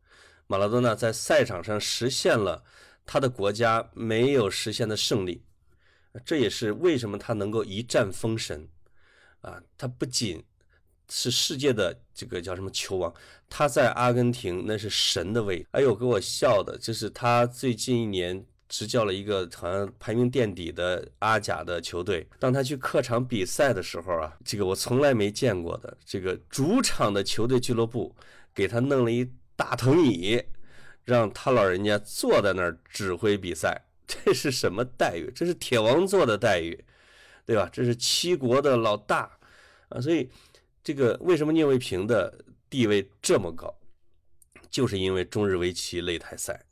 [0.47, 2.63] 马拉多纳在赛场上实现了
[3.05, 5.43] 他的国家没有实现的胜利。
[6.25, 8.67] 这也是为什么他能够一战封神，
[9.41, 10.43] 啊，他不仅
[11.10, 13.13] 是世界的这个叫什么球王，
[13.50, 15.65] 他在阿根廷那是神的位。
[15.72, 22.28] 哎呦，给我笑的，就是他最近一年执教了一个好像排名垫底的阿甲的球队。
[22.38, 28.15] 当他去客场比赛的时候啊，这个我从来没见过的，这个主场的球队俱乐部
[28.54, 30.41] 给他弄了一大藤椅，
[31.04, 33.86] 让他老人家坐在那儿指挥比赛。
[34.08, 35.32] 这是什么待遇？
[35.36, 36.84] 这是铁王座的待遇，
[37.45, 37.69] 对吧？
[37.72, 39.38] 这是七国的老大
[39.89, 40.30] 啊，所以
[40.89, 43.71] 这个为什么聂卫平的地位这么高？
[44.71, 46.65] 就是因为中日围棋擂台赛。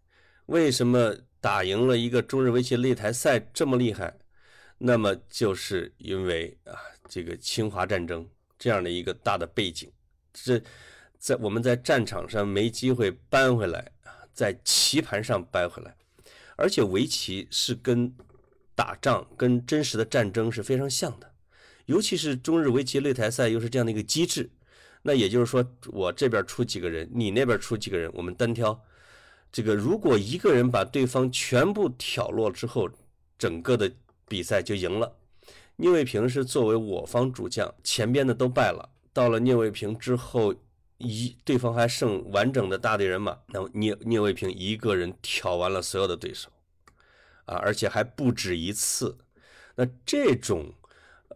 [0.47, 4.17] 为什么打赢了一个中日围棋擂台赛这么厉害？
[4.79, 6.73] 那么就是因为啊，
[7.07, 8.27] 这个侵华战争
[8.57, 9.91] 这样的一个大的背景，
[10.33, 10.59] 这
[11.19, 15.95] 在我们在战场上没机会扳回来啊，在棋盘上掰回来，
[16.55, 18.11] 而且围棋是跟
[18.73, 21.31] 打仗、跟真实的战争是非常像的，
[21.87, 24.49] 尤其是中日围棋擂台赛又是这样的一个机制，
[25.01, 28.81] 那也就是说，我这边出几个人，你那边出几个人，我们单挑，
[29.51, 32.89] 这个如果一个人把对方全部挑落之后，
[33.37, 33.91] 整个的。
[34.29, 35.15] 比赛就赢了。
[35.77, 38.89] 聂卫平是作为我方主将，前边的都败了。
[39.13, 40.53] 到了聂卫平之后，
[40.97, 46.49] 一对方还剩完整的大队人马，那聂聂卫平一个人挑完了所有的对手，
[47.45, 49.17] 啊，而且还不止一次。
[49.75, 50.73] 那这种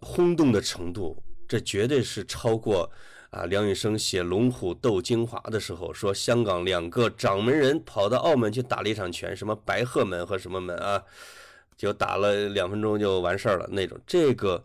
[0.01, 2.91] 轰动的程度，这绝对是超过
[3.29, 11.01] 啊梁羽生写《龙虎斗精华》的时候说香港两个掌门人跑到澳门去打了一场拳，什么白鹤门和什么门啊。
[11.77, 14.63] 就打了两分钟就完事儿了那种，这个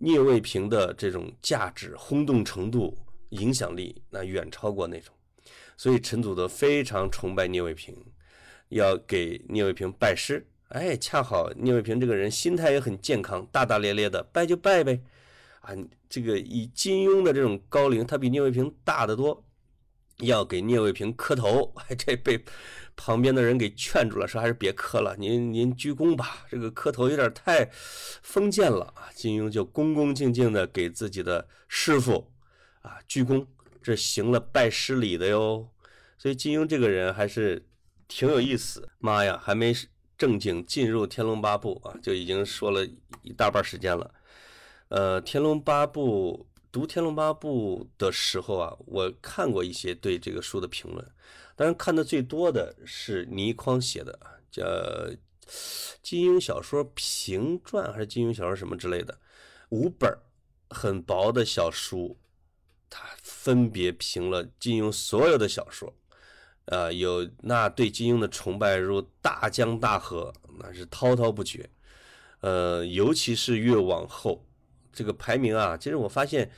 [0.00, 2.96] 聂卫平的这种价值、轰动程度、
[3.30, 5.12] 影响力，那远超过那种。
[5.76, 7.92] 所以陈祖德非常崇拜聂卫平，
[8.68, 10.46] 要给聂卫平拜师。
[10.74, 15.00] 哎，恰好聂卫平这个人心态也很健康，大大咧咧的，拜就拜呗。
[15.60, 15.70] 啊，
[16.08, 19.44] 这个以金庸的这种高龄，他比聂卫平大得多。
[20.18, 22.44] 要给聂卫平磕头，这被
[22.96, 27.70] 旁边的人给劝住了，说还是别磕了，您您鞠躬吧，这个磕头有点太
[28.22, 29.10] 封建了啊。
[29.14, 32.32] 金庸就恭恭敬敬的给自己的师傅
[32.82, 33.46] 啊鞠躬，
[33.80, 35.68] 这行了拜师礼的哟。
[36.18, 37.64] 所以金庸这个人还是
[38.08, 38.88] 挺有意思。
[38.98, 39.72] 妈呀，还没
[40.24, 42.82] 正经进入《天龙八部》啊，就已经说了
[43.20, 44.14] 一大半时间了。
[44.88, 46.46] 呃，《天龙八部》。
[46.72, 51.08] 读《天龙八部》的时候啊，我看过一些对这个书的评论，
[51.54, 54.18] 当然看的最多的是倪匡写的
[54.50, 54.64] 叫
[56.02, 59.16] 《金庸小说评传》还是《金庸小说什么之类的
[59.68, 60.18] 五本
[60.68, 62.18] 很薄的小书，
[62.90, 65.94] 他分别评了金庸所有的小说，
[66.66, 71.68] 啊，有那对金庸的崇拜如大江大河，那是滔滔不绝，
[72.40, 74.44] 呃，尤其是越往后。
[74.92, 76.50] 这个排名啊，其实我发现，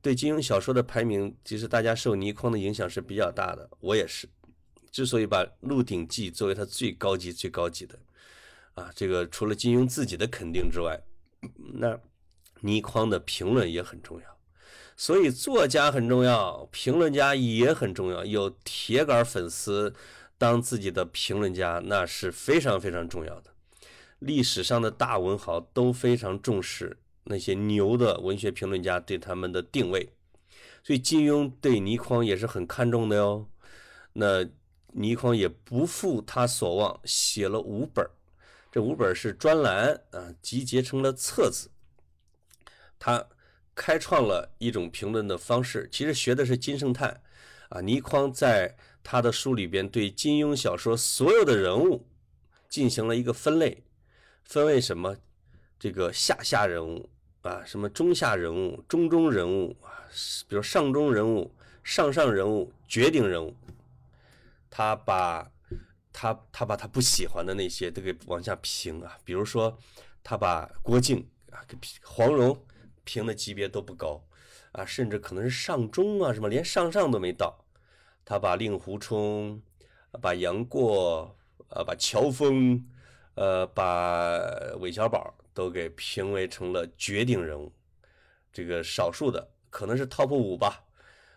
[0.00, 3.68] 对金庸小说的排名，其实大家受倪匡的影响是比较大的。
[3.80, 4.26] 我也是，
[4.90, 7.98] 之所以把《鹿鼎记》作为他最高级、最高级的，
[8.74, 10.98] 啊，这个除了金庸自己的肯定之外，
[11.74, 11.98] 那
[12.60, 14.38] 倪匡的评论也很重要。
[14.96, 18.24] 所以作家很重要，评论家也很重要。
[18.24, 19.94] 有铁杆粉丝
[20.38, 23.50] 当自己的评论家，那是非常非常重要的。
[24.18, 26.98] 历史上的大文豪都非常重视。
[27.24, 30.12] 那些牛的文学评论家对他们的定位，
[30.82, 33.48] 所以金庸对倪匡也是很看重的哟。
[34.14, 34.44] 那
[34.88, 38.04] 倪匡也不负他所望，写了五本
[38.72, 41.70] 这五本是专栏啊，集结成了册子。
[42.98, 43.24] 他
[43.74, 47.22] 开创了一种评论的方式，其实学的是金圣叹
[47.68, 47.80] 啊。
[47.80, 52.06] 倪匡在他的书里边对金庸小说所有的人物
[52.68, 53.82] 进行了一个分类，
[54.44, 55.16] 分为什么？
[55.78, 57.10] 这个下下人物
[57.42, 60.06] 啊，什么中下人物、中中人物啊，
[60.46, 63.52] 比如上中人物、上上人物、绝顶人物，
[64.70, 65.50] 他把
[66.12, 69.18] 他他把他不喜欢的那些都给往下评啊。
[69.24, 69.76] 比如说，
[70.22, 71.58] 他把郭靖啊、
[72.04, 72.56] 黄蓉
[73.04, 74.24] 评的级别都不高
[74.72, 77.64] 啊，甚至可能是上中啊，什么连上上都没到。
[78.24, 79.62] 他把令狐冲、
[80.20, 81.36] 把杨过、
[81.68, 82.88] 呃，把乔峰、
[83.34, 84.38] 呃，把
[84.80, 85.34] 韦小宝。
[85.54, 87.70] 都给评为成了绝顶人物，
[88.50, 90.82] 这个少数的可能是 top 五吧。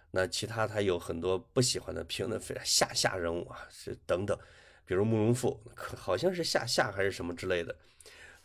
[0.10, 4.40] 那其他他有很多不喜欢的，评的非常下下人物啊，是等等，
[4.86, 7.76] 比如慕容复，可好像是下下还是什么之类的，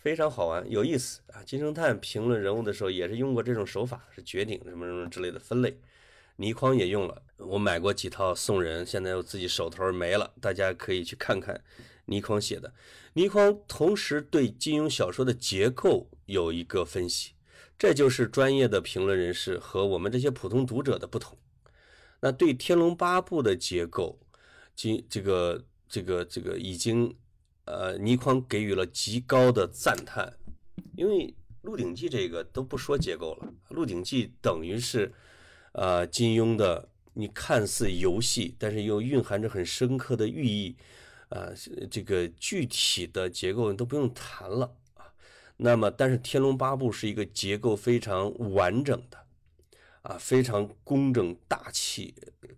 [0.01, 1.43] 非常好玩有意思啊。
[1.45, 5.79] 金圣叹评论人物的时候也是用过这种手法，是绝顶什么什么之类的分类。
[6.37, 11.63] 倪匡也用了，我买过几套送人，现在我自己手头没了，大家可以去看看。
[12.07, 12.73] 倪匡写的，
[13.13, 17.35] 倪匡同时对金庸小说的结构有一个分析，
[17.79, 21.37] 这就是专业的评论人士和我们这些普通读者的不同。
[22.21, 24.19] 那对《天龙八部》的结构，
[24.75, 27.15] 金这个这个这个已经，
[27.65, 30.33] 呃，倪匡给予了极高的赞叹，
[30.97, 31.27] 因为
[31.63, 35.13] 《鹿鼎记》这个都不说结构了，《鹿鼎记》等于是，
[35.73, 40.77] 呃，金庸的，你看似游戏，但是又蕴含着很深刻的寓意。
[41.29, 41.49] 啊，
[41.89, 45.07] 这个具体的结构你都不用谈了啊。
[45.59, 49.17] 那么，但是《天龙八部》是一个结构非常完整的
[50.03, 52.13] 啊，非常工整大气，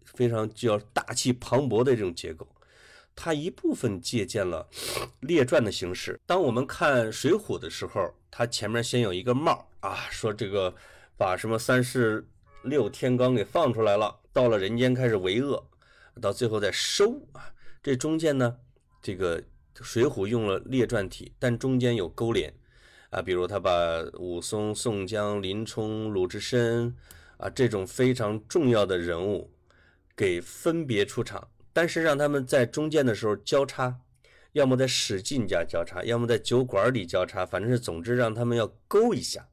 [0.05, 2.49] 非常叫大气磅礴的这种结构。
[3.15, 4.67] 它一部分借鉴了
[5.21, 6.19] 列传的形式。
[6.27, 10.75] 当我们看《水浒》的时候，它前面先有一个帽啊，说这个
[11.17, 12.27] 把什么三十
[12.65, 15.63] 六天罡给放出来了，到了人间开始为恶，
[16.21, 17.53] 到最后再收啊。
[17.83, 18.57] 这中间呢，
[19.03, 19.41] 这个
[19.75, 22.53] 《水浒》用了列传体，但中间有勾连
[23.11, 23.71] 啊，比如他把
[24.19, 26.97] 武松、宋江、林冲、鲁智深
[27.37, 29.51] 啊这种非常重要的人物
[30.17, 31.47] 给分别出场。
[31.73, 34.01] 但是让他们在中间的时候交叉，
[34.53, 39.49] 要么在使劲加交叉，要么在酒馆里交叉，反正是总之让他们要勾一下。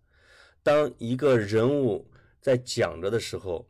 [0.62, 2.12] 当一个人物
[2.42, 3.70] 在讲着的时候，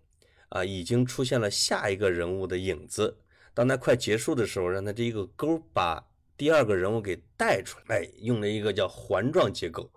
[0.49, 3.17] 啊，已经出现了下一个人物的影子。
[3.53, 6.03] 当他快结束的时候，让他这一个勾把
[6.35, 9.91] 第二个人物给带出来，哎，用了一个叫环状结构。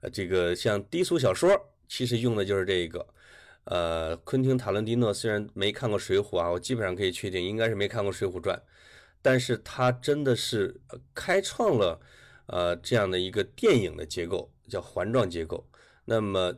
[0.00, 1.50] 呃，这个像低俗小说，
[1.86, 3.06] 其实用的就是这一个。
[3.64, 8.54] 呃，昆汀·塔伦蒂诺虽然没看过《水浒》啊，我基本上可以确定应该是没看过《水浒传》，
[9.22, 10.82] 但是他真的是
[11.14, 11.98] 开创了
[12.46, 15.66] 呃这样的一个电影的结构，叫环状结构。
[16.04, 16.54] 那么，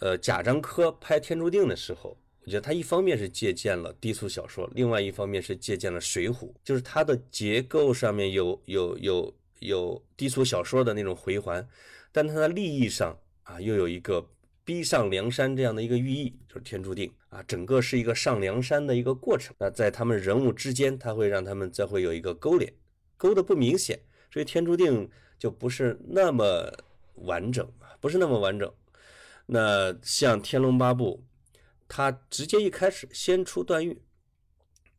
[0.00, 6.32] 呃，贾樟柯拍《天注定》的时候，我觉得他一方面是借鉴了低俗小说，另外一方面是借鉴了《水浒》，
[6.64, 11.68] 就是它的结构上面有有有有低俗小说的那种回环，
[12.10, 14.28] 但它的立意上啊又有一个。
[14.70, 19.52] 逼上梁山这样的一个寓意，就是天注定啊，整个是一个上梁山的一个过程。
[19.58, 22.72] 那在他们人物之间，他会让他们再会有一个勾连，
[23.16, 23.98] 勾的不明显，
[24.32, 26.72] 所以天注定就不是那么
[27.16, 27.68] 完整，
[28.00, 28.72] 不是那么完整。
[29.46, 31.26] 那像《天龙八部》，
[31.88, 34.00] 他直接一开始先出段誉，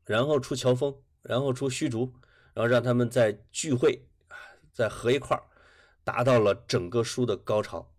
[0.03, 2.11] 然后出乔峰，然后出虚竹，
[2.53, 4.35] 然后让他们再聚会啊，
[4.73, 5.43] 在合一块儿，
[6.03, 7.89] 达到了整个书的高潮。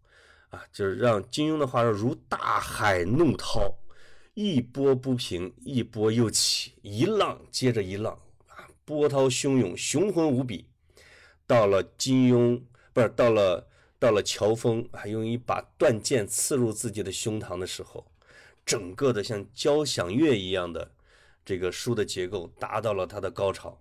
[0.52, 3.74] 啊，就是让金庸的话说，如大海怒涛，
[4.34, 8.12] 一波不平，一波又起，一浪接着一浪
[8.48, 10.68] 啊，波涛汹涌，雄浑无比。
[11.46, 12.60] 到了金庸，
[12.92, 13.66] 不是到了
[13.98, 18.06] 到了乔峰还，用一把断剑刺入自己的胸膛的时候，
[18.66, 20.92] 整个的像交响乐一样的
[21.46, 23.80] 这个书的结构达到了它的高潮。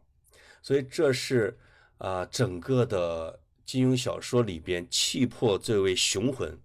[0.61, 1.59] 所以这是
[1.97, 3.40] 啊，整个的。
[3.71, 6.59] 金庸小说里边气魄最为雄浑，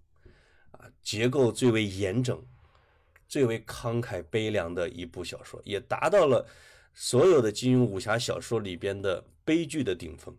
[0.71, 2.45] 啊，结构最为严整，
[3.29, 6.45] 最为慷慨悲凉的一部小说，也达到了
[6.93, 10.35] 所有的金庸武侠小说里边的悲剧的顶峰，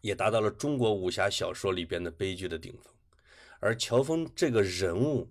[0.00, 2.94] 也达到了中国武侠小说里边的悲剧的顶峰。
[3.58, 5.28] 而乔峰这个人物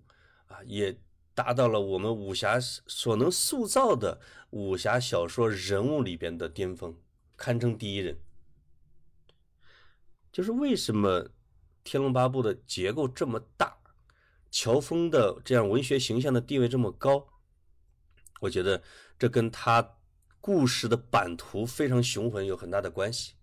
[0.47, 0.93] 啊，也
[1.33, 4.19] 达到了我们武侠所能塑造的
[4.49, 6.93] 武侠小说人物里边的巅峰，
[7.37, 8.17] 堪称第一人。
[10.34, 11.21] 就是为什么
[11.84, 13.77] 《天龙八部》的结构这么大，
[14.49, 17.27] 乔峰的这样文学形象的地位这么高？
[18.41, 18.81] 我觉得
[19.19, 19.97] 这跟他
[20.41, 23.34] 故事的版图非常雄浑有很大的关系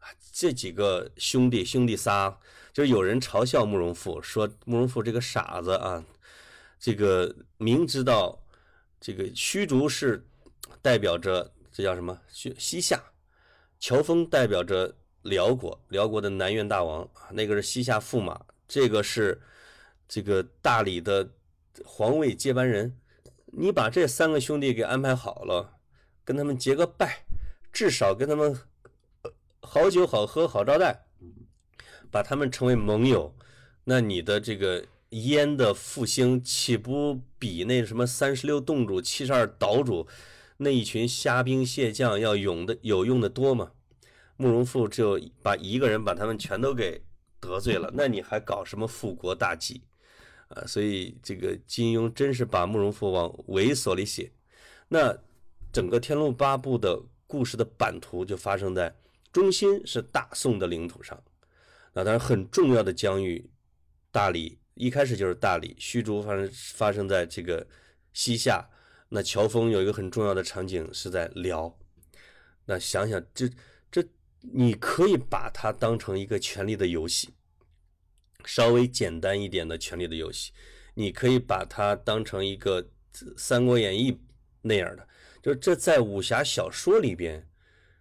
[0.00, 0.12] 啊。
[0.30, 2.38] 这几个兄弟兄弟仨，
[2.70, 6.04] 就有人嘲笑慕容复，说慕容复这个傻子啊，
[6.78, 8.44] 这个明知道
[9.00, 10.28] 这个虚竹是
[10.82, 13.02] 代表着这叫什么西西夏，
[13.78, 14.94] 乔峰代表着。
[15.22, 19.40] 辽国，辽国的南院大王，那个是西夏驸马，这个是
[20.08, 21.30] 这个大理的
[21.84, 22.96] 皇位接班人。
[23.52, 25.78] 你把这三个兄弟给安排好了，
[26.24, 27.24] 跟他们结个拜，
[27.72, 28.56] 至少跟他们
[29.60, 31.04] 好酒好喝好招待，
[32.10, 33.34] 把他们成为盟友，
[33.84, 40.06] 那你的这个燕的复兴岂不比那什么三十六洞主、七十二岛主
[40.58, 43.72] 那一群虾兵蟹将要勇的有用的多吗？
[44.40, 47.04] 慕容复就把一个人把他们全都给
[47.38, 49.82] 得罪了，那你还搞什么复国大计
[50.48, 50.64] 啊？
[50.66, 54.32] 所以这个金庸真是把慕容复往猥琐里写。
[54.88, 55.14] 那
[55.70, 58.96] 整个《天龙八部》的故事的版图就发生在
[59.30, 61.22] 中心是大宋的领土上。
[61.92, 63.50] 那当然很重要的疆域，
[64.10, 67.66] 大理一开始就是大理，虚竹发生发生在这个
[68.14, 68.66] 西夏。
[69.10, 71.76] 那乔峰有一个很重要的场景是在辽。
[72.64, 73.46] 那想想这。
[74.40, 77.30] 你可以把它当成一个权力的游戏，
[78.44, 80.52] 稍微简单一点的权力的游戏。
[80.94, 82.82] 你可以把它当成一个
[83.36, 84.12] 《三国演义》
[84.62, 85.06] 那样的，
[85.42, 87.48] 就这在武侠小说里边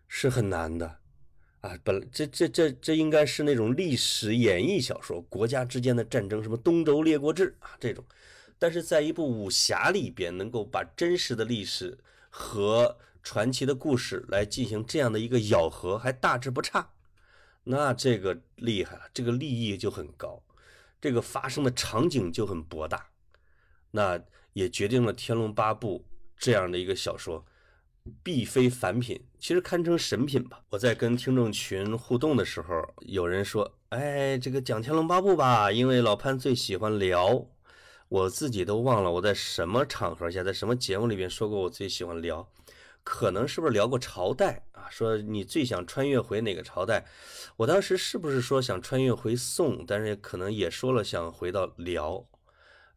[0.07, 0.99] 是很难的
[1.61, 1.77] 啊。
[1.83, 8.03] 本来这这这这应该是那种历史演义小说，国家之间的战争，什么东周列国志啊这种。
[8.57, 11.97] 但是在一部武侠里边，能够把真实的历史
[12.29, 12.97] 和
[13.29, 16.89] 传奇的故事来进行这样的一个咬合，还大致不差，
[17.63, 20.41] 那这个厉害了，这个利益就很高，
[20.99, 23.11] 这个发生的场景就很博大，
[23.91, 24.19] 那
[24.53, 25.99] 也决定了《天龙八部》
[26.39, 27.45] 这样的一个小说
[28.23, 30.63] 必非凡品，其实堪称神品吧。
[30.71, 37.45] 我在跟听众群互动的时候，有人说：“哎，这个讲《天龙八部》吧，因为老潘最喜欢聊。”
[38.09, 42.49] 我自己都忘了我在什么场合下，在什么节目里边说过我最喜欢聊，
[43.03, 44.87] 可能是不是聊过朝代啊？
[44.89, 47.05] 说你最想穿越回哪个朝代？
[47.57, 49.85] 我当时是不是说想穿越回宋？
[49.85, 52.25] 但是可能也说了想回到辽，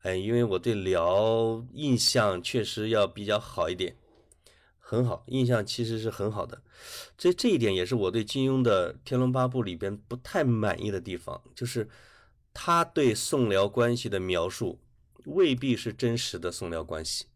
[0.02, 3.96] 哎，因为我对辽印象确实要比较好一点，
[4.78, 6.62] 很好，印象其实是很好的。
[7.16, 11.88] 这这一点也是我对金庸的《天龙八部》里边不太满意的地方，就是
[12.52, 14.78] 他对宋辽关系的描述。
[15.26, 17.26] 未必是真实的宋辽关系，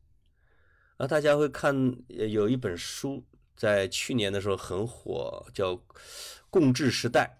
[0.96, 3.22] 啊，大家会看有一本书
[3.54, 5.74] 在去年的时候很火，叫
[6.48, 7.38] 《共治时代》，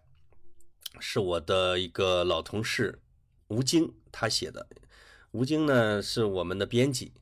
[1.00, 3.00] 是我的一个老同事
[3.48, 4.66] 吴京他写的。
[5.30, 7.12] 吴京呢是我们的编辑，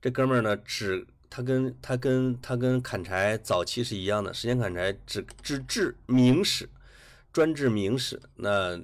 [0.00, 6.68] 这哥们儿呢只他跟他跟他跟砍柴早期是一样的，时间砍柴只只治明史，
[7.32, 8.22] 专治明史。
[8.36, 8.80] 那。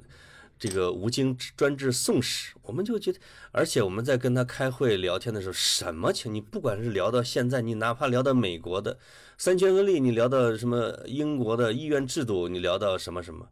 [0.59, 3.19] 这个吴京专治宋史，我们就觉得，
[3.53, 8.99] 而且我们在跟他开会聊天的时候，什么情你不管是聊到现在，你哪怕聊到美国的
[9.37, 13.49] 三权分立，你聊到什么英国的议院制度，你聊到什么什么，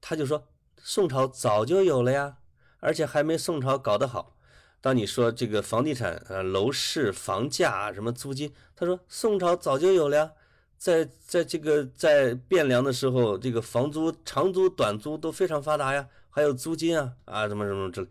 [0.00, 0.46] 他就说
[0.82, 2.36] 宋朝早就有了呀，
[2.80, 4.36] 而且还没宋朝搞得好。
[4.80, 10.32] 当你说这个房地产呃楼市房价什么租金，他说宋朝早就有了呀。
[10.78, 16.06] 在在这个在汴梁的时候，这个房租长租短租都非常发达呀，
[16.36, 18.06] 还有租金啊啊什么什么这，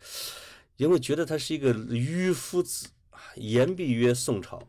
[0.78, 2.88] 因为觉得他是一个迂夫子，
[3.36, 4.68] 言必曰宋朝，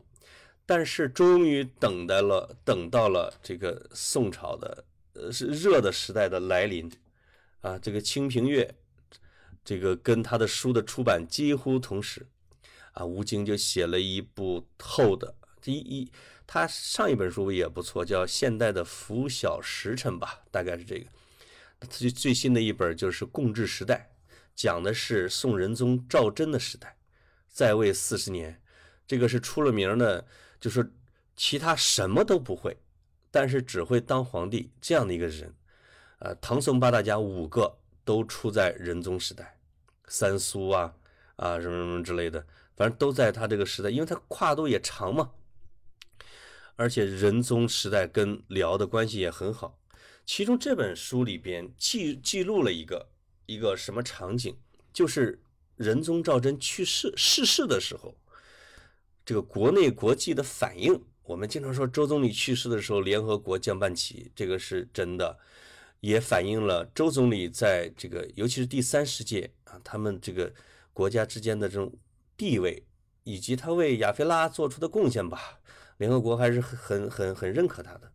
[0.66, 4.84] 但是终于等待了，等到了这个宋朝的
[5.14, 6.92] 呃是热的时代的来临
[7.62, 8.62] 啊，这个《清平乐》
[9.64, 12.26] 这个跟他的书的出版几乎同时
[12.92, 16.12] 啊，吴京就写了一部厚的第一。
[16.46, 21.06] 他上一本书也不错，叫《现代的拂晓时辰》吧，大概是这个。
[21.88, 24.10] 最最新的一本就是《共治时代》，
[24.54, 26.96] 讲的是宋仁宗赵祯的时代，
[27.48, 28.60] 在位四十年。
[29.06, 30.26] 这个是出了名的，
[30.58, 30.92] 就是
[31.36, 32.76] 其他什么都不会，
[33.30, 35.54] 但是只会当皇帝这样的一个人。
[36.18, 39.58] 呃，唐宋八大家五个都出在仁宗时代，
[40.08, 40.92] 三苏啊
[41.36, 45.30] 啊什么什么之类的，反正都在他这个时代，因为他跨度也长嘛。
[46.74, 49.78] 而且仁宗时代跟辽的关系也很好，
[50.26, 53.08] 其中这本书里边记记录了一个
[53.46, 54.58] 一个什么场景，
[54.92, 55.40] 就是
[55.76, 58.16] 仁宗赵祯去世逝世的时候，
[59.24, 61.00] 这个国内国际的反应。
[61.22, 65.38] 我们经常说周总理去世的时候，联合国降半旗，这个是真的，
[66.00, 70.52] 也反映了周总理在这个尤其是第三世界啊，他们这个
[70.92, 71.92] 国家之间的这种
[72.36, 72.84] 地位，
[73.22, 75.60] 以及他为亚非拉做出的贡献吧。
[75.98, 78.12] 联合国还是很很很认可他的。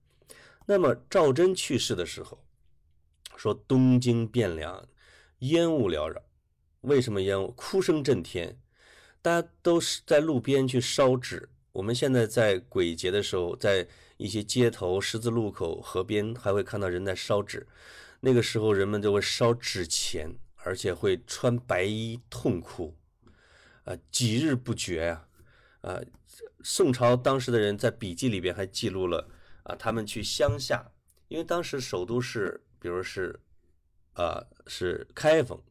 [0.72, 2.46] 那么赵祯去世的时候，
[3.36, 4.88] 说东京汴梁
[5.40, 6.24] 烟雾缭绕，
[6.80, 7.52] 为什么烟雾？
[7.58, 8.58] 哭声震天，
[9.22, 11.50] 大家都是在路边去烧纸。
[11.74, 17.68] 我们现在在鬼节的时候，在一些街头、十字路口、河边，还会看到人在烧纸。
[18.22, 22.96] 那个时候，人们就会烧纸钱，而且会穿白衣痛哭，
[23.84, 25.28] 啊，几日不绝啊。
[25.82, 26.00] 啊，
[26.64, 29.28] 宋朝当时的人在笔记里边还记录了
[29.76, 30.92] 他们去乡下，
[31.28, 33.40] 因为当时首都是，比如是，
[34.14, 35.62] 啊是开封，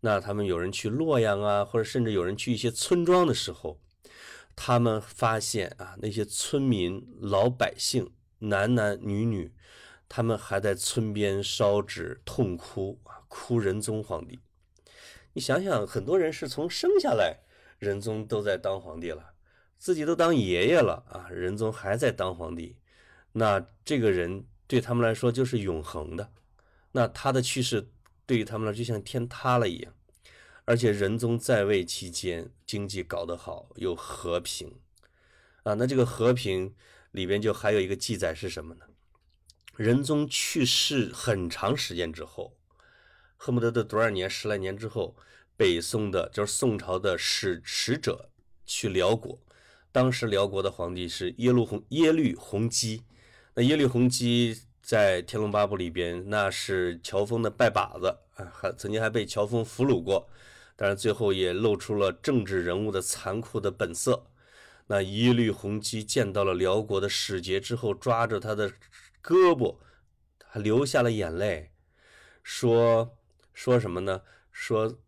[0.00, 3.80] 那他们有人去洛阳啊，或者甚至有人去一些村庄的时候，
[4.54, 9.52] 他们发现啊，那些村民老百姓男男女女，
[10.08, 14.38] 他们还在村边烧纸痛哭啊，哭仁宗皇帝。
[15.32, 17.40] 你想想，很多人是从生下来，
[17.78, 19.32] 仁宗都在当皇帝了。
[19.76, 22.76] 自己都当爷爷了啊，仁宗还在当皇帝，
[23.36, 26.32] 那这个人对他们来说就是永恒的。
[26.92, 27.88] 那他的去世
[28.24, 29.92] 对于他们来说就像天塌了一样。
[30.64, 34.76] 而且仁宗在位期间经济搞得好，又和平
[35.64, 35.74] 啊。
[35.74, 36.74] 那这个和平
[37.10, 38.86] 里边就还有一个记载是什么呢？
[39.76, 42.56] 仁宗去世很长时间之后，
[43.36, 45.16] 恨不得得多少年十来年之后，
[45.56, 48.30] 北宋的就是宋朝的使使者
[48.64, 49.38] 去辽国。
[49.92, 53.02] 当时辽国的皇帝是耶律洪耶律洪基，
[53.54, 60.28] 那耶律洪基在《天龙八部》里边那是乔峰的拜把子啊，还曾经还被乔峰俘虏过，
[60.74, 64.26] 但是最后也露出了政治人物的残酷的本色。
[64.88, 68.68] 那耶律洪基见到了辽国的使节之后，抓着他的
[69.22, 69.76] 胳膊，
[70.44, 71.70] 还流下了眼泪，
[72.42, 73.16] 说
[73.52, 74.22] 说什么呢？
[74.50, 74.98] 说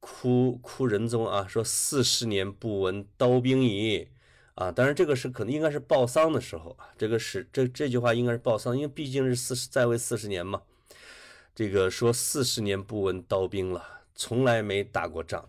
[0.00, 4.08] 哭哭仁宗啊，说四十年不闻刀兵矣
[4.54, 4.70] 啊。
[4.70, 10.62] 当然这个是可能应该是报丧的时候啊，这个是这这句话应该是报丧，因为毕竟是四十在位四十年嘛。
[11.54, 15.48] 这个说四十年不闻刀兵了，从来没打过仗。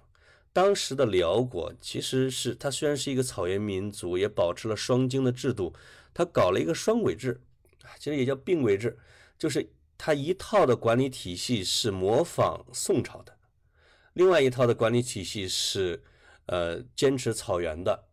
[0.52, 5.74] 当时的辽国其实是它虽然是一个草原民族，也保持了双京的制度，
[6.14, 7.42] 它搞了一个双轨制，
[7.98, 9.00] 其实也叫并轨制，
[9.40, 13.36] 就是它一套的管理体系是模仿宋朝的，
[14.14, 16.04] 另外一套的管理体系是
[16.46, 18.04] 呃坚持草原的，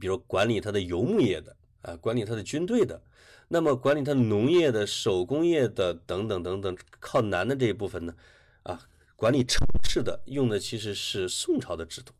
[0.00, 3.02] 比如管理他的游牧业的啊，管理他的军队的。
[3.48, 8.14] 那么管理他农业的、手工业的等等等等，靠南的这一部分呢，
[8.62, 12.14] 啊，管理城市的用的其实是宋朝的制度，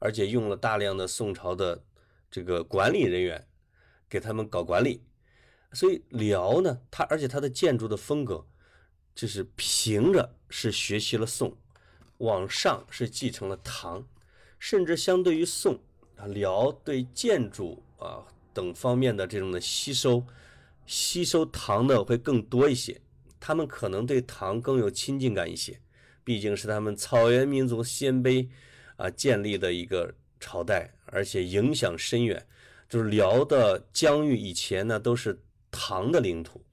[0.00, 1.84] 而且用了大量的宋朝的
[2.28, 3.46] 这个管理人员
[4.08, 5.04] 给他们搞管理，
[5.72, 8.44] 所以辽呢，它而且它的建筑的风格
[9.14, 11.56] 就是平着是学习了宋，
[12.16, 14.04] 往上是继承了唐，
[14.58, 15.78] 甚至相对于宋，
[16.26, 20.24] 辽对建筑啊等方面的这种的吸收。
[20.86, 22.98] 吸收唐的会更多一些，
[23.38, 25.78] 他们可能对唐更有亲近感一些，
[26.24, 28.48] 毕竟是他们草原民族鲜卑
[28.96, 32.46] 啊建立的一个朝代，而且影响深远。
[32.88, 35.38] 就是辽的疆域以前呢都是
[35.70, 36.64] 唐的领土，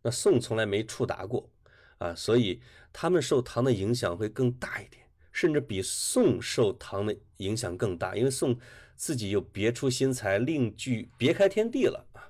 [0.00, 1.46] 那宋从来没触达过
[1.98, 2.62] 啊，所以
[2.94, 5.03] 他们受唐的影响会更大一点，
[5.34, 8.56] 甚至比宋受唐的影响更大，因为宋
[8.94, 12.22] 自己又别出心裁，另具别开天地了啊。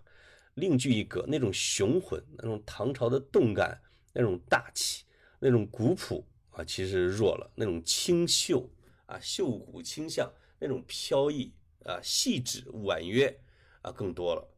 [0.54, 3.78] 另具一格，那种雄浑，那种唐朝的动感，
[4.14, 5.04] 那种大气，
[5.38, 7.50] 那种古朴啊，其实弱了。
[7.54, 8.66] 那种清秀
[9.04, 11.52] 啊，秀骨清向，那种飘逸
[11.84, 13.38] 啊，细致婉约
[13.82, 14.48] 啊，更多了。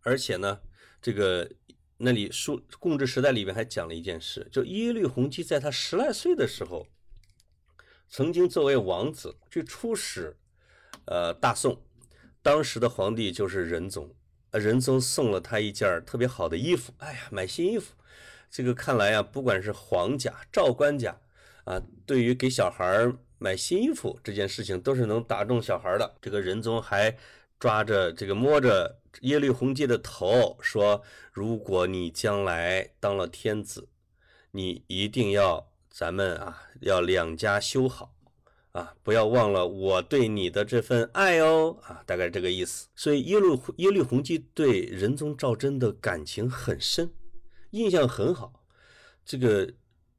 [0.00, 0.58] 而且呢，
[1.02, 1.46] 这个
[1.98, 6.86] 那里书《共治时代》里面还讲了一件事，就耶律洪基在他十来岁的时候，
[8.12, 10.36] 曾经作为王子去出使
[11.06, 11.80] 呃大宋，
[12.42, 14.14] 当时的皇帝就是仁宗。
[14.50, 17.94] 仁宗送了他一件特别好的衣服，哎呀，买新衣服，
[18.50, 21.18] 这个看来呀，不管是皇家、赵官家
[21.64, 26.14] 啊，对于给小孩买新衣服这件事情，都是能打动小孩的。
[26.20, 27.16] 这个仁宗还
[27.58, 31.02] 抓着这个摸着耶律洪基的头说
[31.32, 33.88] ：“如果你将来当了天子，
[34.50, 38.14] 你一定要咱们啊，要两家修好。”
[38.72, 41.76] 啊，不要忘了我对你的这份爱哦！
[41.82, 42.88] 啊，大概这个意思。
[42.96, 47.12] 所以耶律耶律洪基对仁宗赵祯的感情很深，
[47.72, 48.64] 印象很好。
[49.26, 49.74] 这个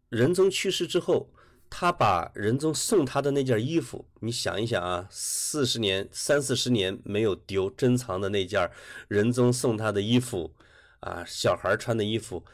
[0.09, 1.31] 仁宗去世之后，
[1.67, 8.69] 他把仁宗送他的那件衣服，你想一想啊，四十年三四十年没有丢，珍藏的那件
[9.07, 10.53] 仁宗送他的衣服
[10.99, 12.45] 啊，小孩穿的衣服，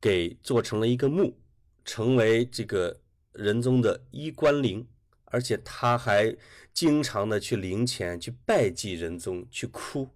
[0.00, 1.36] 给做成了一个墓，
[1.84, 3.00] 成为这个
[3.32, 4.86] 仁宗的衣冠陵。
[5.34, 6.36] 而且他还
[6.74, 10.10] 经常的去陵前去拜祭仁宗，去哭。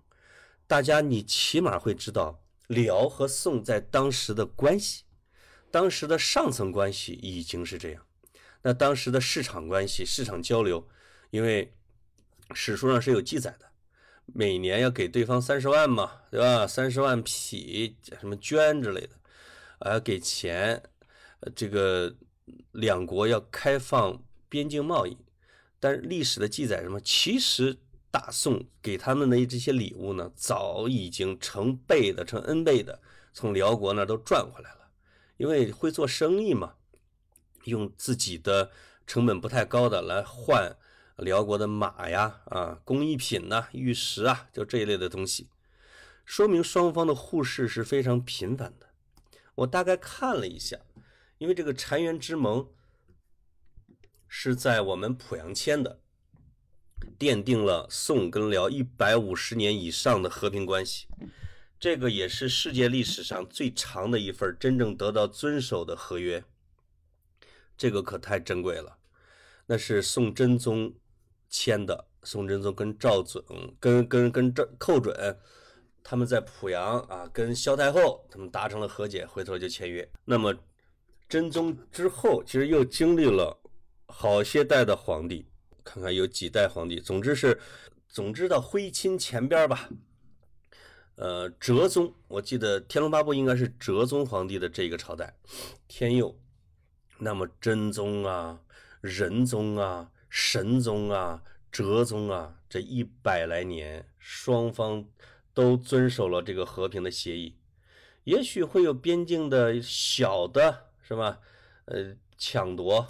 [0.67, 5.05] 大家你起码会知道辽和宋在当时的关系，
[5.71, 8.05] 当时的上层关系已经是这样。
[8.61, 10.87] 那当时的市场关系、市场交流，
[11.31, 11.73] 因为
[12.53, 13.71] 史书上是有记载的，
[14.27, 16.67] 每年要给对方三十万嘛，对吧？
[16.67, 19.11] 三十万匹什么绢之类的，
[19.79, 20.83] 啊，给钱。
[21.55, 22.17] 这个
[22.73, 24.23] 两国要开放。
[24.49, 25.19] 边境贸易，
[25.81, 27.01] 但是历史的记载什么？
[27.01, 27.77] 其实
[28.13, 34.89] 大宋给他们的这些礼物呢，早已经成倍的、成 N 倍的从辽国那都赚回来了。
[35.37, 36.75] 因为会做生意嘛，
[37.65, 38.71] 用自己的
[39.05, 40.77] 成本不太高的来换
[41.17, 45.49] 辽国的马呀、啊工艺品呐、玉石啊，就这一类的东西，
[46.25, 48.87] 说明双方的互市是非常频繁的。
[49.57, 50.79] 我大概看了一下，
[51.39, 52.69] 因为这个澶渊之盟。
[54.29, 56.01] 是在我们濮阳签的，
[57.17, 61.07] 奠定了宋跟辽一百五十年以上的和平关系。
[61.79, 66.43] 这个也是世界历史上最长的一份真正得到遵守的合约。
[67.79, 68.99] 这个可太珍贵了。
[69.67, 70.93] 那是宋真宗
[71.49, 73.43] 签的，宋真宗跟赵准、
[73.79, 75.39] 跟跟跟赵寇准，
[76.03, 80.07] 他们在濮阳啊，跟萧太后他们达成了和解，回头就签约。
[80.25, 80.53] 那么
[81.29, 83.59] 真宗之后，其实又经历了。
[84.09, 85.47] 好些代的皇帝，
[85.85, 87.01] 看看有几代皇帝。
[87.01, 87.61] 总之是，
[88.09, 89.89] 总之到徽钦前边吧。
[91.17, 95.35] 呃，哲宗，我记得《天龙八部》应该是哲宗皇帝的这个朝代，
[95.89, 96.39] 天佑。
[97.19, 98.61] 那么真宗啊、
[99.01, 105.05] 仁宗啊、神宗啊、哲宗啊，这一百来年，双方
[105.53, 107.57] 都遵守了这个和平的协议。
[108.25, 111.39] 也许会有边境的小的，是吧？
[111.85, 113.07] 呃，抢夺。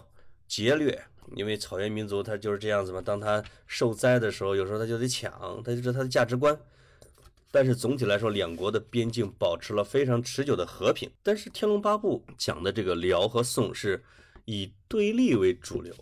[0.49, 1.03] 劫掠，
[1.35, 3.01] 因为草原民族他就是这样子嘛。
[3.01, 6.57] 当他受灾的时候，有时候他就得抢，他就是他的价值观。
[7.51, 11.11] 但是总体来说，两国的边境保持了非常持久的和平。
[11.25, 14.01] 但是《天龙八部》讲的这个辽和宋是
[14.45, 15.93] 以对立为主流，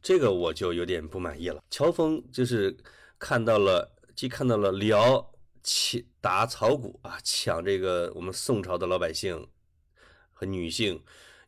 [0.00, 1.62] 这个我就有点不满意了。
[1.68, 2.74] 乔峰就是
[3.18, 5.30] 看到了，既看到了辽
[5.62, 9.46] 抢打草谷啊，抢这个我们宋朝的老百姓
[10.30, 11.02] 和女性，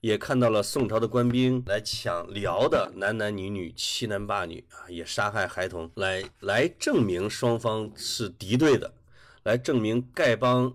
[0.04, 8.92] 也看到了宋朝的官兵来抢辽的男男女女、欺男霸女啊，也杀害孩童，来来证明双方是敌对的。
[9.44, 10.70] 来证明丐帮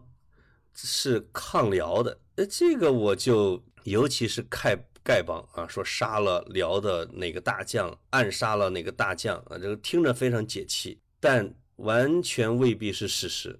[0.73, 4.75] 是抗辽的，那这个我就尤其是丐
[5.05, 13.59] 丐帮啊，说杀了辽的哪个大将，暗杀了哪个大将啊，这个听着非常解气，但完全未必是事实。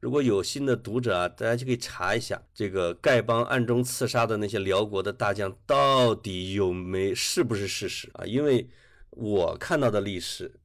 [0.00, 8.24] 如果有心的读者啊，大家就可以查一下，这个丐帮暗中刺杀的那些辽国的大将到底有没是不是事实啊？
[8.24, 8.68] 因为
[9.10, 10.58] 我看到的历史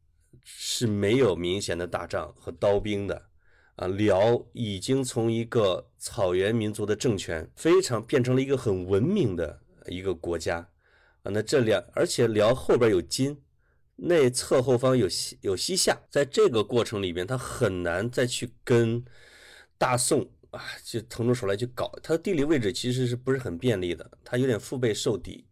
[0.43, 3.21] 是没有明显的打仗和刀兵的。
[3.75, 10.69] 啊，辽已经从一个草原民族的政权，非常变成了一个很文明的一个国家
[11.23, 11.25] 啊。
[11.25, 13.37] 那这两，而且辽后边有金，
[13.97, 19.03] 内侧后方有西有西夏，在这个过程里边，他很难再去跟
[19.77, 20.21] 大宋
[20.51, 21.91] 啊，就腾出手来去搞。
[22.01, 24.09] 它的地理位置其实是不是很便利的？
[24.23, 25.45] 它有点腹背受敌。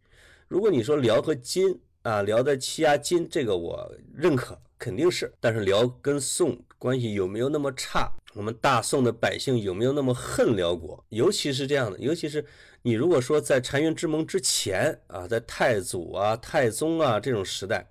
[0.48, 4.58] 如果你说辽和金啊，辽在欺压金，这个我认可。
[4.76, 8.12] 肯定是，但是辽跟宋关系有没有那么差？
[8.34, 11.02] 我们大宋的百姓有没有那么恨辽国？
[11.08, 12.44] 尤其是这样的，尤其是
[12.82, 17.86] 你如果说在澶渊之盟之前啊，在太祖啊、太宗啊这种时代，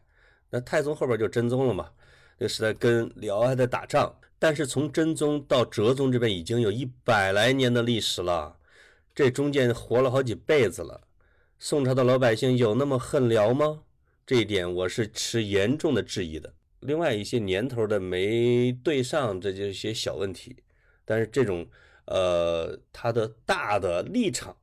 [0.52, 1.90] 那太宗后边就真宗了嘛，
[2.38, 4.14] 这个时代跟辽还在打仗。
[4.44, 8.58] 但是从真宗到哲宗这边已经有一百来年的历史了，
[9.16, 11.08] 这中间活了好几辈子了。
[11.58, 13.84] 宋朝的老百姓有那么恨辽吗？
[14.26, 16.54] 这一点我是持严重的质疑的。
[16.82, 20.58] 另外一些年头的没对上，这就一些小问题。
[21.06, 21.66] 但是这种，
[22.08, 24.58] 呃，他的大的立场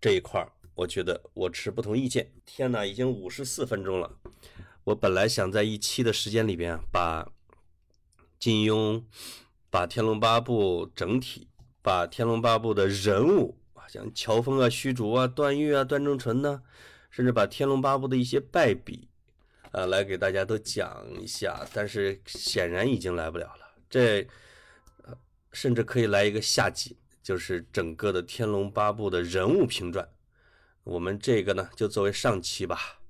[0.00, 2.30] 这一块儿，我觉得我持不同意见。
[2.44, 4.16] 天哪，已经五十四分钟了。
[4.84, 7.28] 我本来想在一期的时间里边，把
[8.38, 9.02] 金庸、
[9.70, 11.48] 把《天龙八部》整体、
[11.82, 16.62] 把《天龙八部》的人物啊，像乔峰啊、虚竹啊、段誉啊、段正淳呢，
[17.10, 19.08] 甚至把《天龙八部》的一些败笔。
[19.72, 23.68] 啊，来给大家都讲一下，但是显然已经来不了了。
[23.90, 24.26] 这
[25.04, 25.14] 呃，
[25.52, 30.08] 甚至可以来一个下集，就是整个的《天龙八部》的人物评传。
[30.84, 33.00] 我们这个呢，就作为上期吧，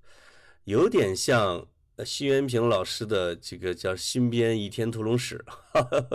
[0.65, 5.43] 有点像呃辛元平老师的这个叫新编《倚天屠龙史》，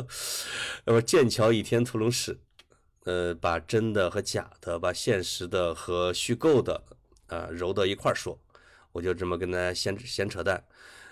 [0.86, 2.34] 那么《剑桥倚天屠龙史》，
[3.06, 6.84] 呃，把真的和假的，把现实的和虚构的，
[7.26, 8.38] 啊，揉到一块儿说。
[8.92, 10.64] 我就这么跟大家闲闲扯淡，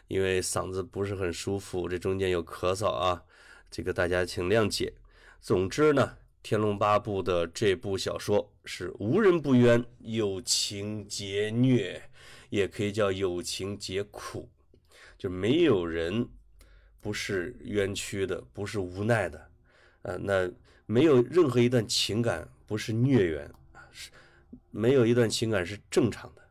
[0.07, 3.23] 因为嗓子不是很舒服，这中间有咳嗽啊，
[3.71, 4.93] 这个大家请谅解。
[5.41, 11.99] 总之呢，《天龙八部》的这部小说是无人不冤，有情皆虐，
[12.51, 14.47] 也可以叫有情皆苦，
[15.19, 16.27] 就没有人
[16.99, 19.51] 不是冤屈的，不是无奈的，
[20.01, 20.49] 呃，那
[20.87, 24.09] 没有任何一段情感不是孽缘啊，是
[24.71, 26.41] 没有一段情感是正常的。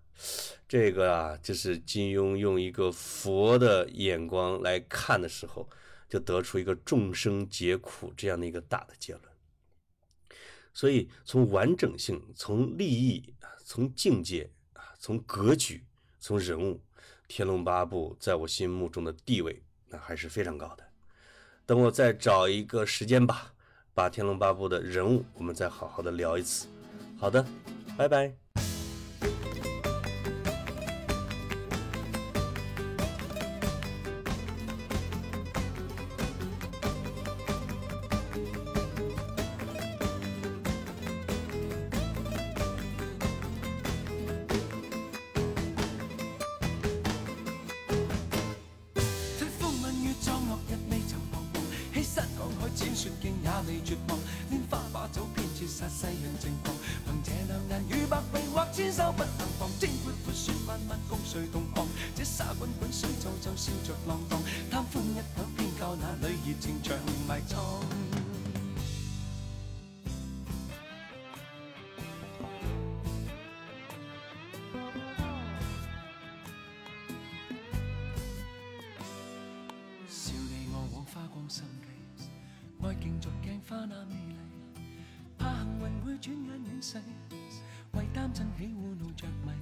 [0.69, 5.66] 这个啊，就是金庸用一个佛的眼光来看的时候，
[6.11, 9.25] 就得出一个众生皆苦这样的一个大的结论。
[10.75, 15.83] 所以，从完整性、从利益啊、从境界啊、从格局、
[16.21, 16.75] 从人物，
[17.29, 20.85] 《天龙八部》在我心目中的地位那还是非常高的。
[21.66, 23.53] 等我再找一个时间吧，
[23.95, 26.66] 把《天龙八部》的人物我们再好好的聊一次。
[27.18, 27.47] 好的，
[27.97, 28.47] 拜拜。
[81.49, 84.36] 爱镜逐镜花那美丽，
[85.38, 87.01] 怕幸运会转眼远逝，
[87.94, 89.53] 为贪嗔喜恶怒着迷，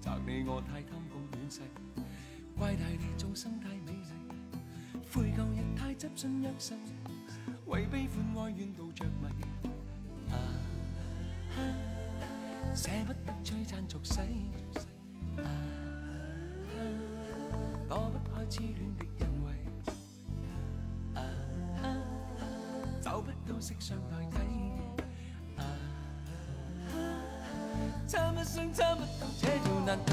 [0.00, 1.60] 责你我太贪功恋势，
[2.56, 3.98] 怪大地众生太美丽，
[5.12, 6.72] 悔旧日太执信一世，
[7.66, 9.26] 为悲欢哀怨妒着迷，
[10.32, 10.34] 啊
[12.74, 14.20] 舍不得璀璨俗世，
[15.42, 15.44] 啊
[17.90, 19.23] 躲不开痴恋的人。
[23.64, 24.36] 色相代替。
[28.06, 30.12] 差一生差不到这叫难题，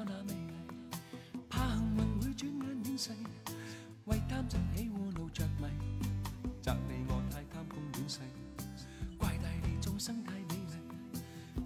[0.00, 0.52] 逐鏡花那美麗，
[1.48, 3.10] 怕幸运会转眼远逝，
[4.06, 5.64] 为贪嗔喜惡怒着迷，
[6.62, 8.20] 责你我太贪功戀勢，
[9.18, 10.54] 怪大地众生太美丽，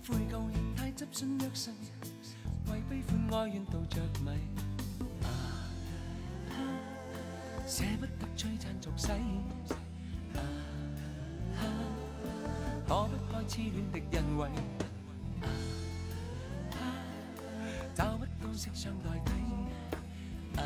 [0.09, 1.71] 悔舊日太执信約誓，
[2.71, 4.31] 为悲欢哀怨妒着迷，
[5.23, 5.27] 啊
[7.67, 9.13] 捨不得璀璨俗世。
[9.13, 10.41] 啊
[12.87, 14.51] 躲不開痴恋的欣慰，
[18.55, 19.33] 找不到色相代替，
[20.61, 20.63] 啊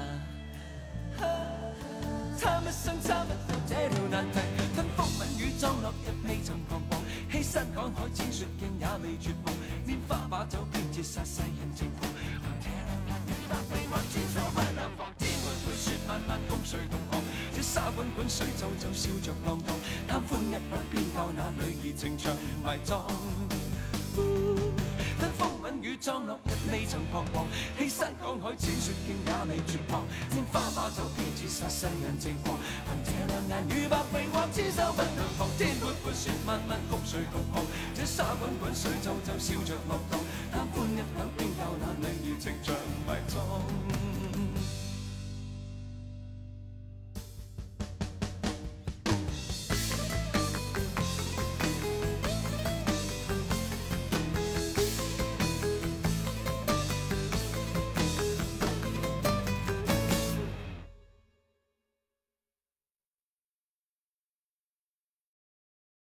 [2.37, 4.39] 差一生差不到这条难题，
[4.75, 7.01] 吞风吻雨裝落日未曾彷徨，
[7.33, 9.55] 欺山赶海踐雪徑也未绝望，
[9.87, 17.23] 拈花把酒偏折煞世人情狂，憑這兩眼與百臂或千手不能防，天闊闊雪漫漫共谁同航，
[17.57, 19.75] 这沙滚滚水皱皱笑着浪荡。
[20.07, 23.07] 贪欢一晌偏教那女儿情长埋葬。
[25.19, 26.39] 吞风吻雨裝落
[26.71, 27.47] 未曾彷徨，
[27.79, 37.65] 欺山趕海千雪径也未绝望，拈花把酒偏折殺世人情狂，凭这两眼与百臂或千手不能防，天阔阔雪漫漫共谁同航，
[37.95, 39.99] 这沙滚滚水皱皱笑着落，